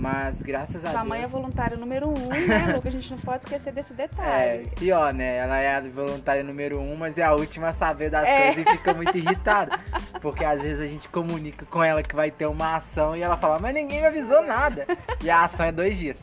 [0.00, 1.08] Mas graças a Sua Deus.
[1.08, 2.88] mãe é voluntária número um, né, Luca?
[2.88, 4.64] A gente não pode esquecer desse detalhe.
[4.64, 5.36] É, pior, né?
[5.36, 8.46] Ela é a voluntária número um, mas é a última a saber das é.
[8.46, 9.78] coisas e fica muito irritada.
[10.22, 13.36] Porque às vezes a gente comunica com ela que vai ter uma ação e ela
[13.36, 14.86] fala, mas ninguém me avisou nada.
[15.22, 16.16] E a ação é dois dias.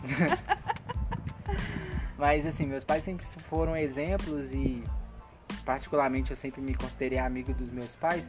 [2.17, 4.83] mas assim, meus pais sempre foram exemplos e
[5.63, 8.27] particularmente eu sempre me considerei amigo dos meus pais.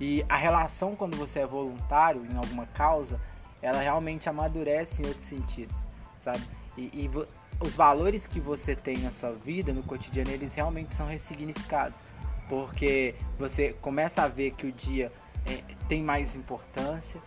[0.00, 3.20] E a relação quando você é voluntário em alguma causa
[3.60, 5.76] ela realmente amadurece em outros sentidos,
[6.20, 6.42] sabe?
[6.76, 7.10] E, e
[7.60, 12.00] os valores que você tem na sua vida, no cotidiano, eles realmente são ressignificados.
[12.48, 15.12] Porque você começa a ver que o dia
[15.44, 17.20] é, tem mais importância,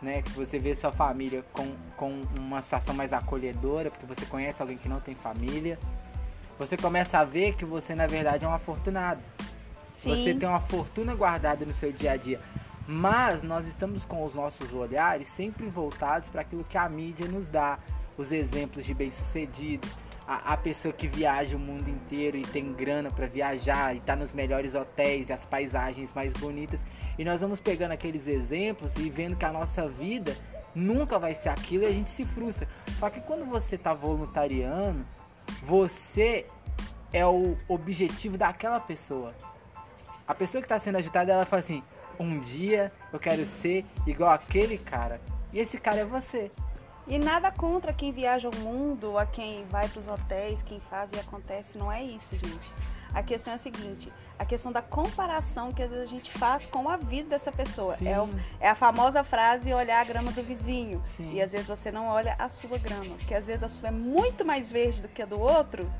[0.00, 0.22] né?
[0.22, 4.78] Que você vê sua família com, com uma situação mais acolhedora, porque você conhece alguém
[4.78, 5.78] que não tem família.
[6.58, 9.20] Você começa a ver que você, na verdade, é um afortunado.
[9.98, 10.10] Sim.
[10.10, 12.40] Você tem uma fortuna guardada no seu dia a dia.
[12.86, 17.48] Mas nós estamos com os nossos olhares sempre voltados para aquilo que a mídia nos
[17.48, 17.78] dá,
[18.16, 23.10] os exemplos de bem-sucedidos, a, a, pessoa que viaja o mundo inteiro e tem grana
[23.10, 26.84] para viajar e está nos melhores hotéis e as paisagens mais bonitas.
[27.18, 30.36] E nós vamos pegando aqueles exemplos e vendo que a nossa vida
[30.74, 32.68] nunca vai ser aquilo e a gente se frustra.
[32.98, 35.04] Só que quando você está voluntariando,
[35.62, 36.46] você
[37.12, 39.34] é o objetivo daquela pessoa.
[40.26, 41.82] A pessoa que está sendo agitada, ela fala assim:
[42.18, 45.20] um dia eu quero ser igual aquele cara.
[45.52, 46.50] E esse cara é você.
[47.06, 51.12] E nada contra quem viaja o mundo, a quem vai para os hotéis, quem faz
[51.12, 52.72] e acontece, não é isso, gente.
[53.14, 56.66] A questão é a seguinte: a questão da comparação que às vezes a gente faz
[56.66, 57.96] com a vida dessa pessoa.
[58.04, 58.28] É, o,
[58.60, 61.00] é, a famosa frase olhar a grama do vizinho.
[61.16, 61.32] Sim.
[61.32, 63.92] E às vezes você não olha a sua grama, porque às vezes a sua é
[63.92, 65.90] muito mais verde do que a do outro.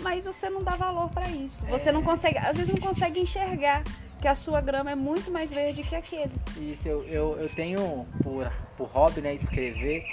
[0.00, 1.64] Mas você não dá valor para isso.
[1.66, 1.92] Você é.
[1.92, 3.82] não consegue, às vezes não consegue enxergar
[4.20, 6.32] que a sua grama é muito mais verde que aquele.
[6.56, 10.04] Isso, eu, eu, eu tenho por, por hobby, né, escrever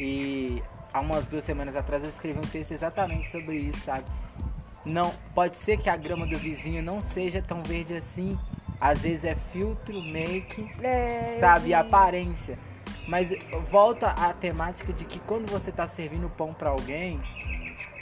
[0.00, 0.62] e
[0.92, 4.04] há umas duas semanas atrás eu escrevi um texto exatamente sobre isso, sabe?
[4.84, 8.38] Não, pode ser que a grama do vizinho não seja tão verde assim.
[8.80, 12.56] Às vezes é filtro, make, é, sabe, aparência.
[13.08, 13.30] Mas
[13.70, 17.20] volta à temática de que quando você está servindo pão para alguém,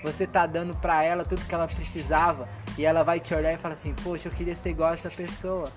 [0.04, 2.46] você tá dando para ela tudo que ela precisava
[2.76, 5.72] e ela vai te olhar e falar assim: "Poxa, eu queria ser igual essa pessoa".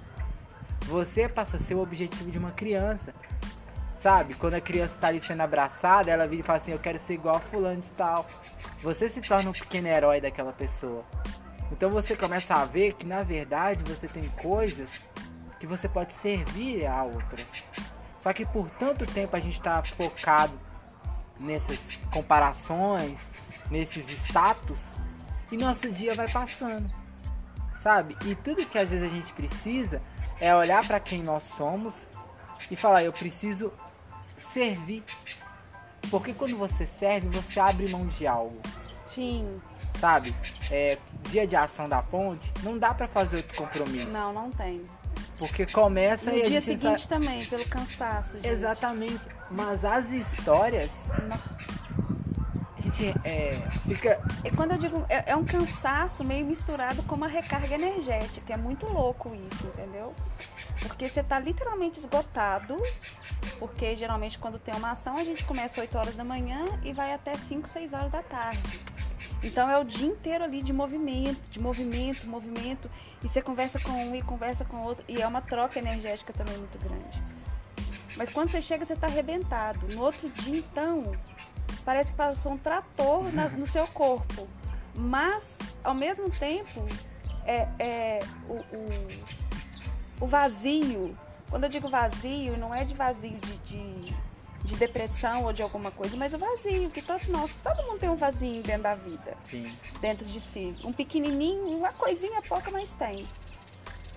[0.81, 3.13] Você passa a ser o objetivo de uma criança.
[3.99, 4.35] Sabe?
[4.35, 7.13] Quando a criança tá ali sendo abraçada, ela vira e fala assim: "Eu quero ser
[7.13, 8.27] igual a fulano de tal".
[8.83, 11.05] Você se torna um pequeno herói daquela pessoa.
[11.71, 14.99] Então você começa a ver que na verdade você tem coisas
[15.57, 17.63] que você pode servir a outras.
[18.19, 20.66] Só que por tanto tempo a gente está focado
[21.39, 23.19] nessas comparações,
[23.69, 24.93] nesses status,
[25.51, 26.89] e nosso dia vai passando,
[27.81, 28.17] sabe?
[28.25, 30.01] E tudo que às vezes a gente precisa
[30.39, 31.93] é olhar para quem nós somos
[32.69, 33.71] e falar: eu preciso
[34.37, 35.03] servir.
[36.09, 38.61] Porque quando você serve, você abre mão de algo.
[39.05, 39.59] Sim.
[39.99, 40.35] Sabe?
[40.71, 40.97] É,
[41.29, 44.11] dia de ação da ponte, não dá para fazer outro compromisso.
[44.11, 44.83] Não, não tem.
[45.37, 47.07] Porque começa no e a dia seguinte sabe...
[47.07, 48.33] também, pelo cansaço.
[48.33, 48.47] Gente.
[48.47, 49.21] Exatamente.
[49.51, 50.91] Mas as histórias.
[51.11, 54.19] A gente é, fica.
[54.43, 55.05] E quando eu digo.
[55.09, 58.53] É, é, um cansaço meio misturado com uma recarga energética.
[58.53, 60.13] É muito louco isso, entendeu?
[60.81, 62.75] Porque você tá literalmente esgotado.
[63.59, 67.13] Porque geralmente quando tem uma ação a gente começa 8 horas da manhã e vai
[67.13, 68.81] até 5, 6 horas da tarde.
[69.47, 72.91] Então é o dia inteiro ali de movimento, de movimento, movimento.
[73.23, 75.05] E você conversa com um e conversa com outro.
[75.07, 77.23] E é uma troca energética também muito grande.
[78.17, 79.87] Mas quando você chega, você está arrebentado.
[79.87, 81.15] No outro dia, então,
[81.85, 84.47] parece que passou um trator na, no seu corpo.
[84.93, 86.85] Mas, ao mesmo tempo,
[87.45, 88.19] é, é
[88.49, 91.17] o, o, o, vazio.
[91.49, 94.16] Quando eu digo vazio, não é de vazio de, de
[94.67, 98.09] de depressão ou de alguma coisa, mas o vazio, que todos nós, todo mundo tem
[98.09, 99.37] um vazio dentro da vida.
[99.49, 99.73] Sim.
[100.01, 100.75] Dentro de si.
[100.83, 103.25] Um pequenininho, uma coisinha pouca, mas tem.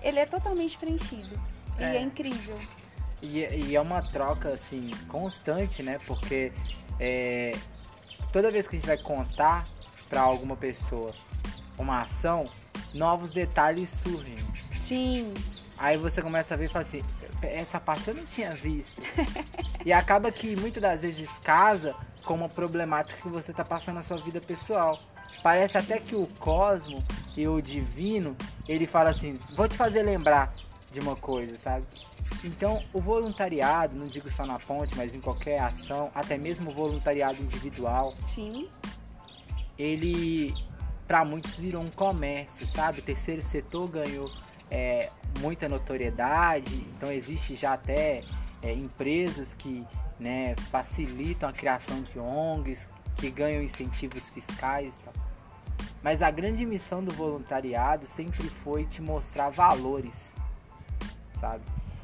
[0.03, 1.41] Ele é totalmente preenchido.
[1.79, 1.93] É.
[1.93, 2.59] E é incrível.
[3.21, 5.99] E, e, é uma troca, assim, constante, né?
[6.05, 6.51] Porque
[6.99, 7.51] é,
[8.33, 9.67] toda vez que a gente vai contar
[10.09, 11.13] para alguma pessoa
[11.77, 12.49] uma ação,
[12.93, 14.37] novos detalhes surgem.
[14.81, 15.33] Sim.
[15.77, 17.03] Aí você começa a ver e fala assim,
[17.41, 19.01] essa parte eu não tinha visto.
[19.85, 24.01] e acaba que muitas das vezes casa com uma problemática que você está passando na
[24.01, 24.99] sua vida pessoal.
[25.41, 27.03] Parece até que o cosmo
[27.35, 28.35] e o divino,
[28.67, 30.53] ele fala assim, vou te fazer lembrar
[30.91, 31.85] de uma coisa, sabe?
[32.43, 36.73] Então, o voluntariado, não digo só na ponte, mas em qualquer ação, até mesmo o
[36.73, 38.69] voluntariado individual, Sim.
[39.77, 40.53] ele
[41.07, 42.99] para muitos virou um comércio, sabe?
[42.99, 44.31] O terceiro setor ganhou
[44.69, 45.09] é,
[45.41, 48.21] muita notoriedade, então existe já até
[48.61, 49.85] é, empresas que
[50.19, 55.13] né, facilitam a criação de ONGs, que ganham incentivos fiscais e tal.
[56.03, 60.13] Mas a grande missão do voluntariado sempre foi te mostrar valores,
[61.39, 61.63] sabe?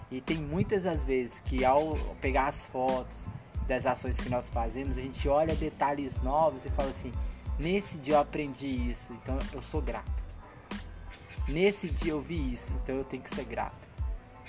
[0.09, 3.17] E tem muitas as vezes que ao pegar as fotos
[3.67, 7.11] das ações que nós fazemos, a gente olha detalhes novos e fala assim:
[7.59, 10.26] nesse dia eu aprendi isso, então eu sou grato.
[11.47, 13.87] Nesse dia eu vi isso, então eu tenho que ser grato.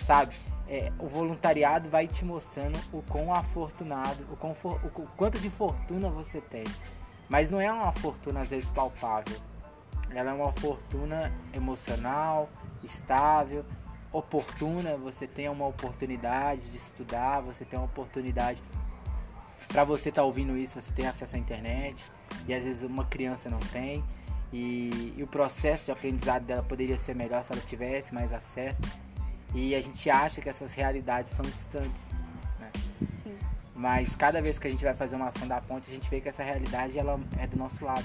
[0.04, 0.34] Sabe?
[0.66, 5.48] É, o voluntariado vai te mostrando o quão afortunado, o, quão for, o quanto de
[5.48, 6.64] fortuna você tem.
[7.28, 9.38] Mas não é uma fortuna às vezes palpável.
[10.10, 12.48] Ela é uma fortuna emocional,
[12.82, 13.64] estável,
[14.12, 14.96] oportuna.
[14.96, 18.60] Você tem uma oportunidade de estudar, você tem uma oportunidade
[19.68, 22.02] para você estar tá ouvindo isso, você tem acesso à internet
[22.46, 24.02] e às vezes uma criança não tem.
[24.52, 28.80] E, e, o processo de aprendizado dela poderia ser melhor se ela tivesse mais acesso.
[29.54, 32.06] E a gente acha que essas realidades são distantes.
[32.58, 32.70] Né?
[33.74, 36.20] Mas cada vez que a gente vai fazer uma ação da ponte, a gente vê
[36.20, 38.04] que essa realidade ela é do nosso lado.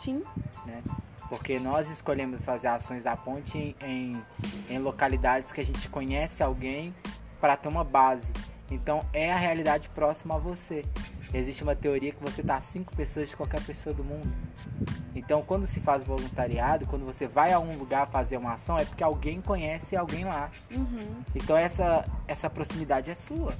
[0.00, 0.22] Sim.
[0.64, 0.82] Né?
[1.28, 4.22] Porque nós escolhemos fazer ações da ponte em, em,
[4.68, 6.94] em localidades que a gente conhece alguém
[7.40, 8.32] para ter uma base.
[8.70, 10.84] Então é a realidade próxima a você.
[11.34, 14.32] Existe uma teoria que você dá cinco pessoas de qualquer pessoa do mundo.
[15.16, 18.84] Então, quando se faz voluntariado, quando você vai a um lugar fazer uma ação, é
[18.84, 20.50] porque alguém conhece alguém lá.
[20.70, 21.22] Uhum.
[21.34, 23.56] Então, essa, essa proximidade é sua.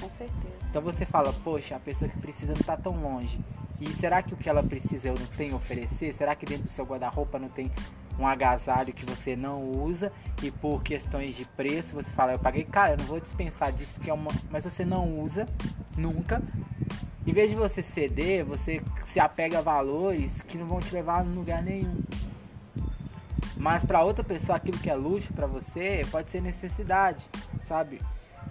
[0.00, 0.54] Com certeza.
[0.70, 3.38] Então, você fala, poxa, a pessoa que precisa não está tão longe.
[3.78, 6.14] E será que o que ela precisa eu não tenho a oferecer?
[6.14, 7.70] Será que dentro do seu guarda-roupa não tem
[8.18, 10.12] um agasalho que você não usa
[10.42, 13.94] e por questões de preço você fala, eu paguei caro, eu não vou dispensar disso
[13.94, 14.30] porque é uma.
[14.50, 15.46] Mas você não usa
[15.96, 16.42] nunca
[17.26, 21.20] Em vez de você ceder, você se apega a valores que não vão te levar
[21.20, 22.02] a lugar nenhum.
[23.56, 27.24] Mas para outra pessoa, aquilo que é luxo para você pode ser necessidade,
[27.66, 28.00] sabe?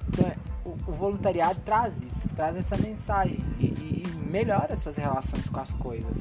[0.10, 0.32] Então,
[0.66, 5.60] o, o, voluntariado traz isso, traz essa mensagem e, e melhora as suas relações com
[5.60, 6.18] as coisas,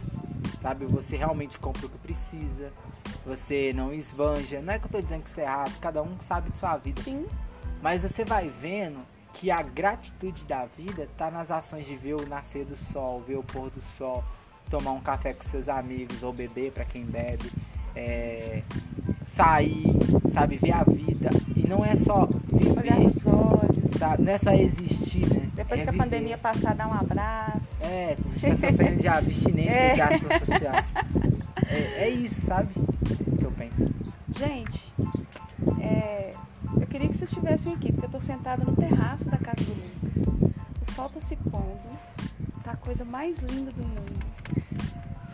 [0.67, 0.85] sabe?
[0.87, 2.73] Você realmente compra o que precisa,
[3.25, 4.61] você não esbanja.
[4.61, 6.77] Não é que eu tô dizendo que isso é errado, cada um sabe de sua
[6.77, 7.01] vida.
[7.03, 7.25] Sim.
[7.81, 8.99] Mas você vai vendo
[9.33, 13.37] que a gratitude da vida tá nas ações de ver o nascer do sol, ver
[13.37, 14.25] o pôr do sol,
[14.69, 17.53] tomar um café com seus amigos ou beber para quem bebe,
[17.97, 18.63] é,
[19.25, 19.93] sair,
[20.33, 21.31] sabe, ver a vida.
[21.57, 22.79] E não é só viver.
[22.79, 23.77] Olhar nos olhos.
[23.99, 24.23] Sabe?
[24.25, 25.49] Não é só existir, né?
[25.55, 26.05] Depois é que a viver.
[26.05, 27.77] pandemia passar, dar um abraço.
[27.81, 29.95] É, a gente tá sofrendo de abstinência É.
[29.95, 30.85] de ação social.
[31.69, 32.69] É, é isso, sabe?
[33.39, 33.91] Que eu penso.
[34.39, 34.93] Gente,
[35.81, 36.31] é,
[36.79, 39.73] eu queria que vocês estivessem aqui, porque eu tô sentada no terraço da casa do
[39.73, 40.53] Lucas.
[40.87, 41.81] O sol tá se pondo,
[42.63, 44.27] tá a coisa mais linda do mundo.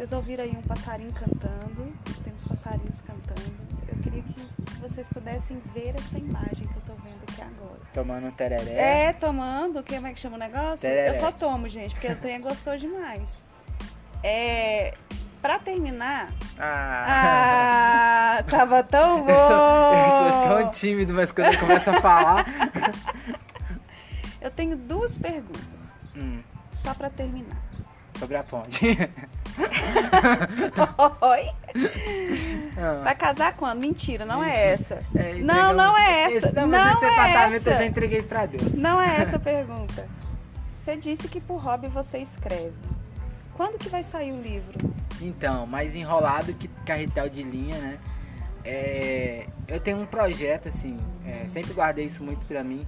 [0.02, 1.92] Vocês ouviram aí um passarinho cantando,
[2.24, 3.52] tem uns passarinhos cantando.
[3.86, 7.78] Eu queria que vocês pudessem ver essa imagem que eu tô vendo aqui agora.
[7.94, 8.72] Tomando um tereré.
[9.06, 10.80] É, tomando, como é que chama o negócio?
[10.80, 11.10] Tereré.
[11.10, 13.40] Eu só tomo, gente, porque o trem é gostoso demais.
[14.24, 14.94] É,
[15.40, 18.38] pra terminar, Ah.
[18.38, 19.30] ah, tava tão bom.
[19.30, 22.44] Eu sou, eu sou tão tímido, mas quando eu começo a falar.
[24.40, 25.62] Eu tenho duas perguntas,
[26.16, 26.42] Hum,
[26.74, 27.62] só pra terminar.
[28.18, 28.80] sobre a ponte.
[31.20, 31.50] Oi?
[32.78, 33.00] Ah.
[33.04, 33.80] Vai casar quando?
[33.80, 34.82] Mentira, não é Ixi.
[34.82, 35.02] essa.
[35.14, 36.46] É, Não, não é essa.
[36.46, 37.82] Esse, não, Não esse é departamento eu essa.
[37.82, 38.72] já entreguei pra Deus.
[38.74, 40.06] Não é essa a pergunta.
[40.72, 42.72] Você disse que por hobby você escreve.
[43.54, 44.78] Quando que vai sair o livro?
[45.20, 47.98] Então, mais enrolado que carretel de linha, né?
[48.64, 50.96] É, eu tenho um projeto, assim,
[51.26, 52.86] é, sempre guardei isso muito pra mim,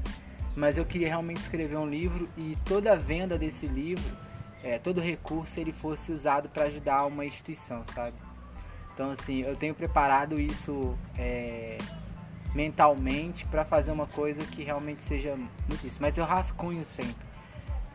[0.56, 4.02] mas eu queria realmente escrever um livro e toda a venda desse livro,
[4.64, 8.16] é, todo recurso, ele fosse usado para ajudar uma instituição, sabe?
[8.94, 11.76] Então, assim, eu tenho preparado isso é,
[12.54, 17.26] mentalmente para fazer uma coisa que realmente seja muito isso, mas eu rascunho sempre.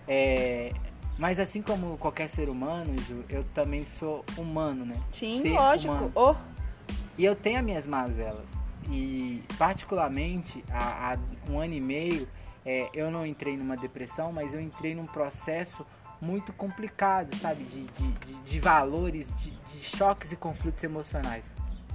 [0.07, 0.71] É,
[1.17, 4.95] mas assim como qualquer ser humano, Ju, eu também sou humano, né?
[5.11, 6.11] Sim, Ser lógico.
[6.13, 6.35] Oh,
[7.17, 8.45] E eu tenho as minhas mazelas.
[8.91, 12.27] E particularmente há, há um ano e meio
[12.65, 15.85] é, eu não entrei numa depressão, mas eu entrei num processo
[16.21, 17.63] muito complicado, sabe?
[17.63, 21.43] De, de, de, de valores, de, de choques e conflitos emocionais.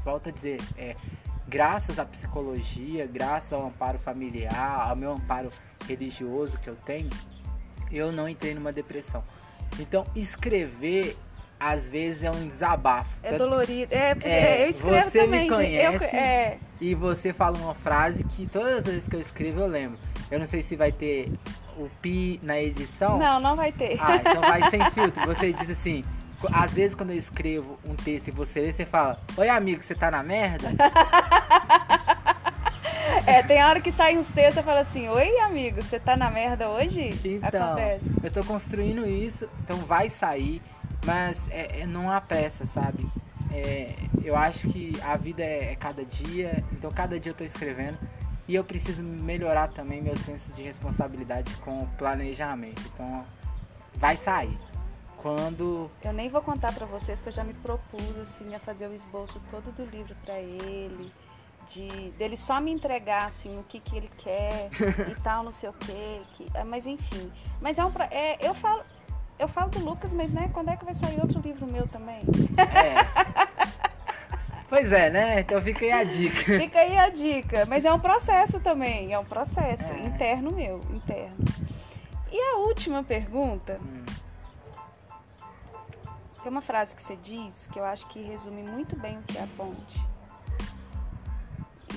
[0.05, 0.97] Volto a dizer, é,
[1.49, 5.51] graças à psicologia, graças ao amparo familiar, ao meu amparo
[5.87, 7.11] religioso que eu tenho,
[7.93, 9.23] eu não entrei numa depressão.
[9.79, 11.17] Então, escrever
[11.59, 13.09] às vezes é um desabafo.
[13.23, 13.95] é Tanto- dolorido.
[13.95, 15.55] É, porque É, eu escrevo você me também, gente.
[15.55, 16.05] conhece.
[16.05, 19.67] Eu, é, e você fala uma frase que todas as vezes que eu escrevo eu
[19.67, 19.99] lembro.
[20.31, 21.33] Eu não sei se vai ter
[21.77, 23.19] o pi na edição.
[23.19, 23.99] não, não vai ter.
[24.01, 25.25] Ah, então vai sem filtro.
[25.27, 26.05] Você diz assim,
[26.53, 29.95] às vezes quando eu escrevo um texto e você lê, você fala, oi amigo, você
[29.95, 30.69] tá na merda?
[33.27, 36.31] É, tem hora que sai uns textos e fala assim, oi amigo, você tá na
[36.31, 37.11] merda hoje?
[37.25, 38.11] Então, Acontece.
[38.23, 40.61] eu tô construindo isso, então vai sair,
[41.07, 43.07] mas é, é- não há pressa, sabe?
[43.53, 47.45] É, eu acho que a vida é, é cada dia, então cada dia eu tô
[47.45, 47.97] escrevendo
[48.47, 52.83] e eu preciso melhorar também meu senso de responsabilidade com o planejamento.
[52.93, 53.25] Então,
[53.95, 54.57] vai sair.
[55.19, 58.87] Quando Eu nem vou contar pra vocês que eu já me propus assim a fazer
[58.89, 61.11] o esboço todo do livro pra ele,
[61.71, 64.69] de dele só me entregar assim o que que ele quer
[65.11, 67.33] e tal, não sei o quê, que, é, mas enfim.
[67.59, 68.85] Mas é um é, eu falo
[69.39, 72.21] eu falo do Lucas, mas né, quando é que vai sair outro livro meu também?
[72.59, 73.45] é.
[74.75, 75.41] pois é, né?
[75.41, 76.59] Então fica aí a dica.
[76.59, 80.01] Fica aí a dica, mas é um processo também, é um processo É.
[80.05, 81.37] interno meu, interno.
[82.33, 84.05] E a última pergunta, Hum,
[86.43, 89.39] tem uma frase que você diz que eu acho que resume muito bem o que
[89.39, 90.05] é a ponte.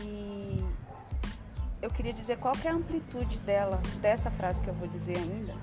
[0.03, 0.63] E
[1.81, 5.17] eu queria dizer qual que é a amplitude dela, dessa frase que eu vou dizer
[5.17, 5.55] ainda.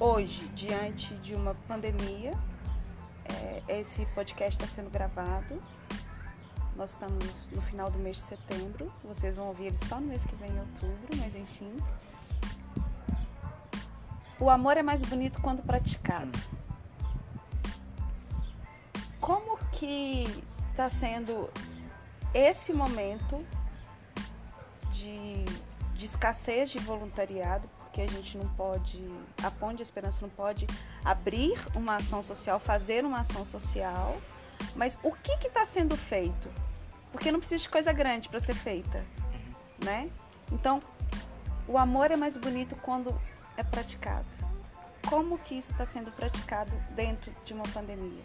[0.00, 2.32] Hoje, diante de uma pandemia,
[3.68, 5.62] esse podcast está sendo gravado.
[6.76, 8.92] Nós estamos no final do mês de setembro.
[9.04, 11.76] Vocês vão ouvir ele só no mês que vem, em outubro, mas enfim.
[14.38, 16.38] O amor é mais bonito quando praticado.
[19.20, 20.24] Como que
[20.70, 21.50] está sendo
[22.32, 23.44] esse momento
[24.92, 25.44] de,
[25.94, 29.04] de escassez de voluntariado, porque a gente não pode,
[29.42, 30.64] a Ponte de Esperança não pode
[31.04, 34.16] abrir uma ação social, fazer uma ação social,
[34.76, 36.48] mas o que está sendo feito?
[37.10, 39.04] Porque não precisa de coisa grande para ser feita,
[39.84, 40.08] né?
[40.52, 40.80] Então,
[41.66, 43.20] o amor é mais bonito quando
[43.56, 44.28] é praticado.
[45.08, 48.22] como que isso está sendo praticado dentro de uma pandemia?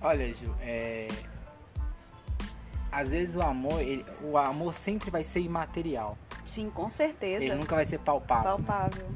[0.00, 1.06] Olha, Ju, é...
[2.90, 4.04] às vezes o amor, ele...
[4.20, 6.18] o amor sempre vai ser imaterial.
[6.44, 7.44] Sim, com certeza.
[7.44, 8.58] Ele nunca vai ser palpável.
[8.58, 9.06] Palpável.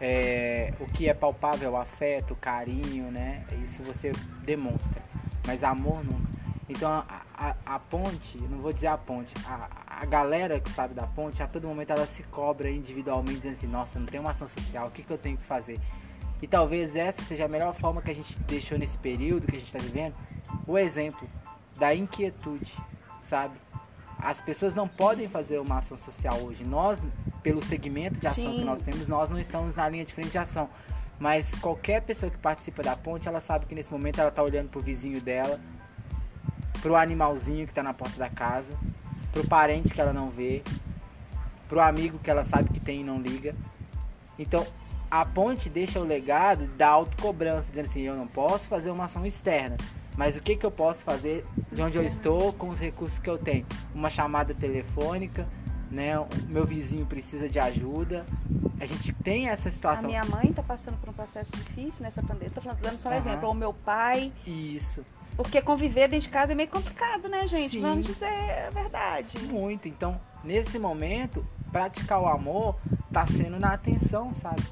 [0.00, 0.72] É...
[0.80, 3.44] O que é palpável é o afeto, o carinho, né?
[3.64, 4.12] Isso você
[4.44, 5.02] demonstra.
[5.46, 6.34] Mas amor nunca.
[6.68, 10.94] Então a, a, a ponte, não vou dizer a ponte, a, a galera que sabe
[10.94, 14.30] da ponte, a todo momento ela se cobra individualmente, dizendo assim, nossa, não tem uma
[14.30, 15.78] ação social, o que, que eu tenho que fazer?
[16.40, 19.58] E talvez essa seja a melhor forma que a gente deixou nesse período que a
[19.58, 20.14] gente está vivendo,
[20.66, 21.28] o exemplo
[21.78, 22.72] da inquietude,
[23.22, 23.58] sabe?
[24.24, 26.64] As pessoas não podem fazer uma ação social hoje.
[26.64, 26.98] Nós,
[27.42, 28.58] pelo segmento de ação Sim.
[28.60, 30.70] que nós temos, nós não estamos na linha de frente de ação.
[31.18, 34.70] Mas qualquer pessoa que participa da ponte, ela sabe que nesse momento ela está olhando
[34.70, 35.60] pro vizinho dela,
[36.80, 38.72] pro animalzinho que está na porta da casa,
[39.30, 40.62] pro parente que ela não vê,
[41.68, 43.54] pro amigo que ela sabe que tem e não liga.
[44.38, 44.66] Então,
[45.10, 49.26] a ponte deixa o legado da autocobrança, dizendo assim, eu não posso fazer uma ação
[49.26, 49.76] externa,
[50.16, 53.28] mas o que, que eu posso fazer de onde eu estou com os recursos que
[53.28, 53.66] eu tenho?
[53.94, 55.46] Uma chamada telefônica,
[55.90, 56.18] né?
[56.18, 58.24] O meu vizinho precisa de ajuda.
[58.80, 60.08] A gente tem essa A situação.
[60.08, 62.48] minha mãe está passando por um processo difícil nessa pandemia.
[62.48, 63.20] Estou dando só um Aham.
[63.20, 63.46] exemplo.
[63.46, 64.32] Ou o meu pai.
[64.46, 65.04] Isso.
[65.36, 67.72] Porque conviver dentro de casa é meio complicado, né, gente?
[67.76, 67.82] Sim.
[67.82, 69.36] Vamos dizer a verdade.
[69.40, 69.88] Muito.
[69.88, 72.76] Então, nesse momento, praticar o amor
[73.12, 74.62] tá sendo na atenção, sabe?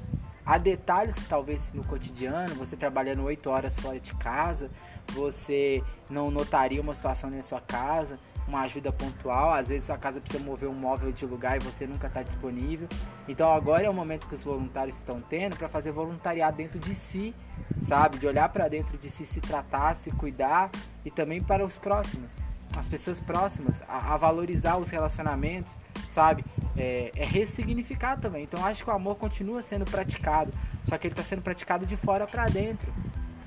[0.45, 4.69] Há detalhes que talvez no cotidiano, você trabalhando oito horas fora de casa,
[5.11, 9.53] você não notaria uma situação na sua casa, uma ajuda pontual.
[9.53, 12.87] Às vezes sua casa precisa mover um móvel de lugar e você nunca está disponível.
[13.27, 16.95] Então agora é o momento que os voluntários estão tendo para fazer voluntariado dentro de
[16.95, 17.33] si,
[17.81, 18.17] sabe?
[18.17, 20.69] De olhar para dentro de si, se tratar, se cuidar
[21.05, 22.31] e também para os próximos,
[22.77, 25.71] as pessoas próximas, a, a valorizar os relacionamentos,
[26.09, 26.43] sabe?
[26.75, 28.43] É, é ressignificar também.
[28.43, 30.51] Então acho que o amor continua sendo praticado,
[30.87, 32.91] só que ele está sendo praticado de fora para dentro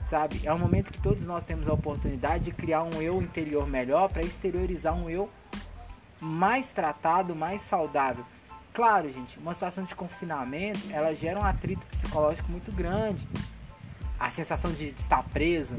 [0.08, 0.40] sabe?
[0.46, 4.08] É um momento que todos nós temos a oportunidade de criar um eu interior melhor
[4.08, 5.28] para exteriorizar um eu
[6.20, 8.24] mais tratado, mais saudável.
[8.72, 13.26] Claro, gente, uma situação de confinamento, ela gera um atrito psicológico muito grande.
[14.18, 15.74] A sensação de, de estar preso,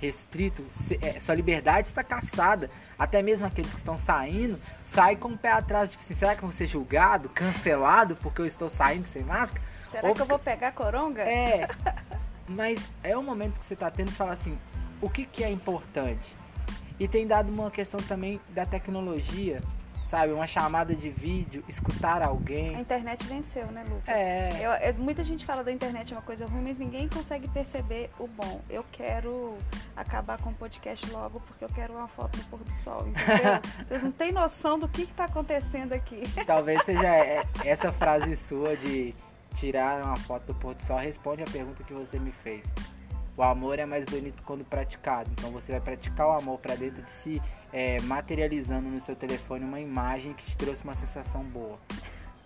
[0.00, 2.70] restrito, se- é, sua liberdade está caçada.
[2.98, 6.42] Até mesmo aqueles que estão saindo, saem com o pé atrás, tipo assim, será que
[6.42, 9.60] eu vou ser julgado, cancelado porque eu estou saindo sem máscara?
[9.90, 11.22] Será Ou que eu vou pegar a coronga?
[11.22, 11.68] É,
[12.48, 14.56] mas é o momento que você tá tendo de falar assim,
[15.00, 16.36] o que que é importante?
[17.00, 19.60] E tem dado uma questão também da tecnologia,
[20.08, 20.32] sabe?
[20.32, 22.78] Uma chamada de vídeo, escutar A alguém.
[22.78, 24.06] internet venceu, né, Lucas?
[24.14, 27.48] É, Eu- é, muita gente fala da internet é uma coisa ruim, mas ninguém consegue
[27.48, 28.60] perceber o bom.
[28.68, 29.56] Eu quero
[29.96, 33.60] acabar com o podcast logo porque eu quero uma foto do pôr do sol, entendeu?
[33.88, 36.22] Vocês não têm noção do que está acontecendo aqui.
[36.46, 39.14] talvez seja é- essa frase sua de
[39.52, 42.64] tirar uma foto do pôr do sol responde a pergunta que você me fez.
[43.36, 45.30] O amor é mais bonito quando praticado.
[45.32, 47.42] Então você vai praticar o amor para dentro de si,
[47.72, 51.78] é, materializando no seu telefone uma imagem que te trouxe uma sensação boa.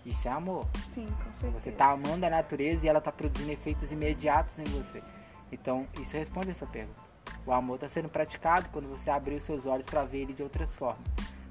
[0.04, 0.68] Isso é amor.
[0.94, 1.60] Sim, com certeza.
[1.60, 5.02] Você tá amando a natureza e ela tá produzindo efeitos imediatos em você.
[5.50, 7.00] Então, isso responde essa pergunta.
[7.44, 10.42] O amor está sendo praticado quando você abrir os seus olhos para ver ele de
[10.44, 11.02] outras formas.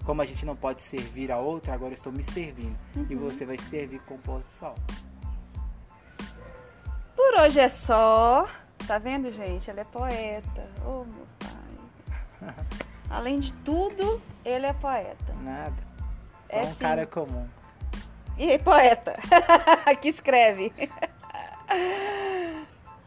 [0.06, 2.78] Como a gente não pode servir a outro, agora eu estou me servindo.
[3.10, 4.76] E você vai servir com o pôr do sol.
[7.16, 8.48] Por hoje é só.
[8.88, 9.70] Tá vendo, gente?
[9.70, 10.70] Ele é poeta.
[10.86, 12.54] Oh, meu pai.
[13.10, 15.34] Além de tudo, ele é poeta.
[15.42, 15.76] Nada.
[16.50, 16.80] Só É um sim.
[16.80, 17.48] cara comum.
[18.38, 19.14] E poeta,
[20.02, 20.74] que escreve.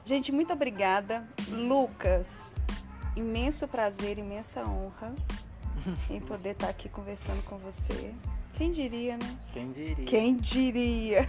[0.04, 1.28] Gente, muito obrigada.
[1.48, 2.54] Lucas,
[3.14, 5.14] imenso prazer, imensa honra
[6.08, 8.14] em poder estar aqui conversando com você.
[8.54, 9.36] Quem diria, né?
[9.52, 10.04] Quem diria?
[10.06, 11.28] Quem diria?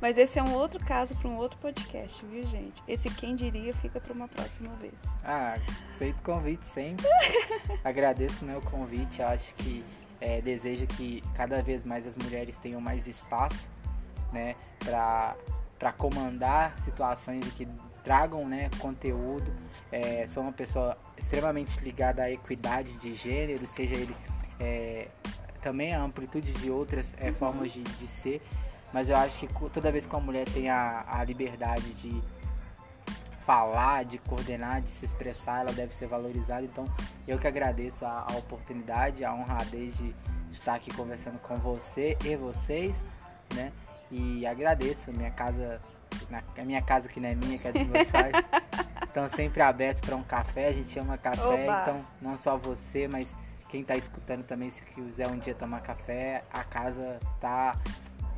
[0.00, 2.82] Mas esse é um outro caso para um outro podcast, viu, gente?
[2.86, 4.94] Esse quem diria fica para uma próxima vez.
[5.24, 5.56] Ah,
[5.94, 7.06] aceito o convite sempre.
[7.84, 9.22] Agradeço o convite.
[9.22, 9.84] Acho que
[10.20, 13.68] é, desejo que cada vez mais as mulheres tenham mais espaço,
[14.32, 17.68] né, para comandar situações e que
[18.04, 19.52] tragam, né, conteúdo.
[19.90, 24.16] É, sou uma pessoa extremamente ligada à equidade de gênero, seja ele
[24.60, 25.08] é,
[25.60, 28.42] também a amplitude de outras é, formas de, de ser.
[28.92, 32.22] Mas eu acho que toda vez que uma mulher tem a, a liberdade de
[33.46, 36.62] falar, de coordenar, de se expressar, ela deve ser valorizada.
[36.62, 36.84] Então,
[37.26, 40.14] eu que agradeço a, a oportunidade, a honradez de
[40.50, 42.94] estar aqui conversando com você e vocês,
[43.54, 43.72] né?
[44.10, 45.80] E agradeço, minha casa,
[46.30, 48.34] na, a minha casa que não é minha, que é dos meus pais,
[49.06, 51.82] estão sempre abertos para um café, a gente ama café, Oba!
[51.82, 53.28] então não só você, mas
[53.70, 57.74] quem está escutando também, se quiser um dia tomar café, a casa tá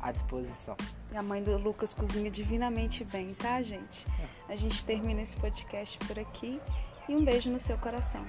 [0.05, 0.75] à disposição.
[1.11, 4.05] E a mãe do Lucas cozinha divinamente bem, tá, gente?
[4.47, 6.61] A gente termina esse podcast por aqui
[7.09, 8.23] e um beijo no seu coração.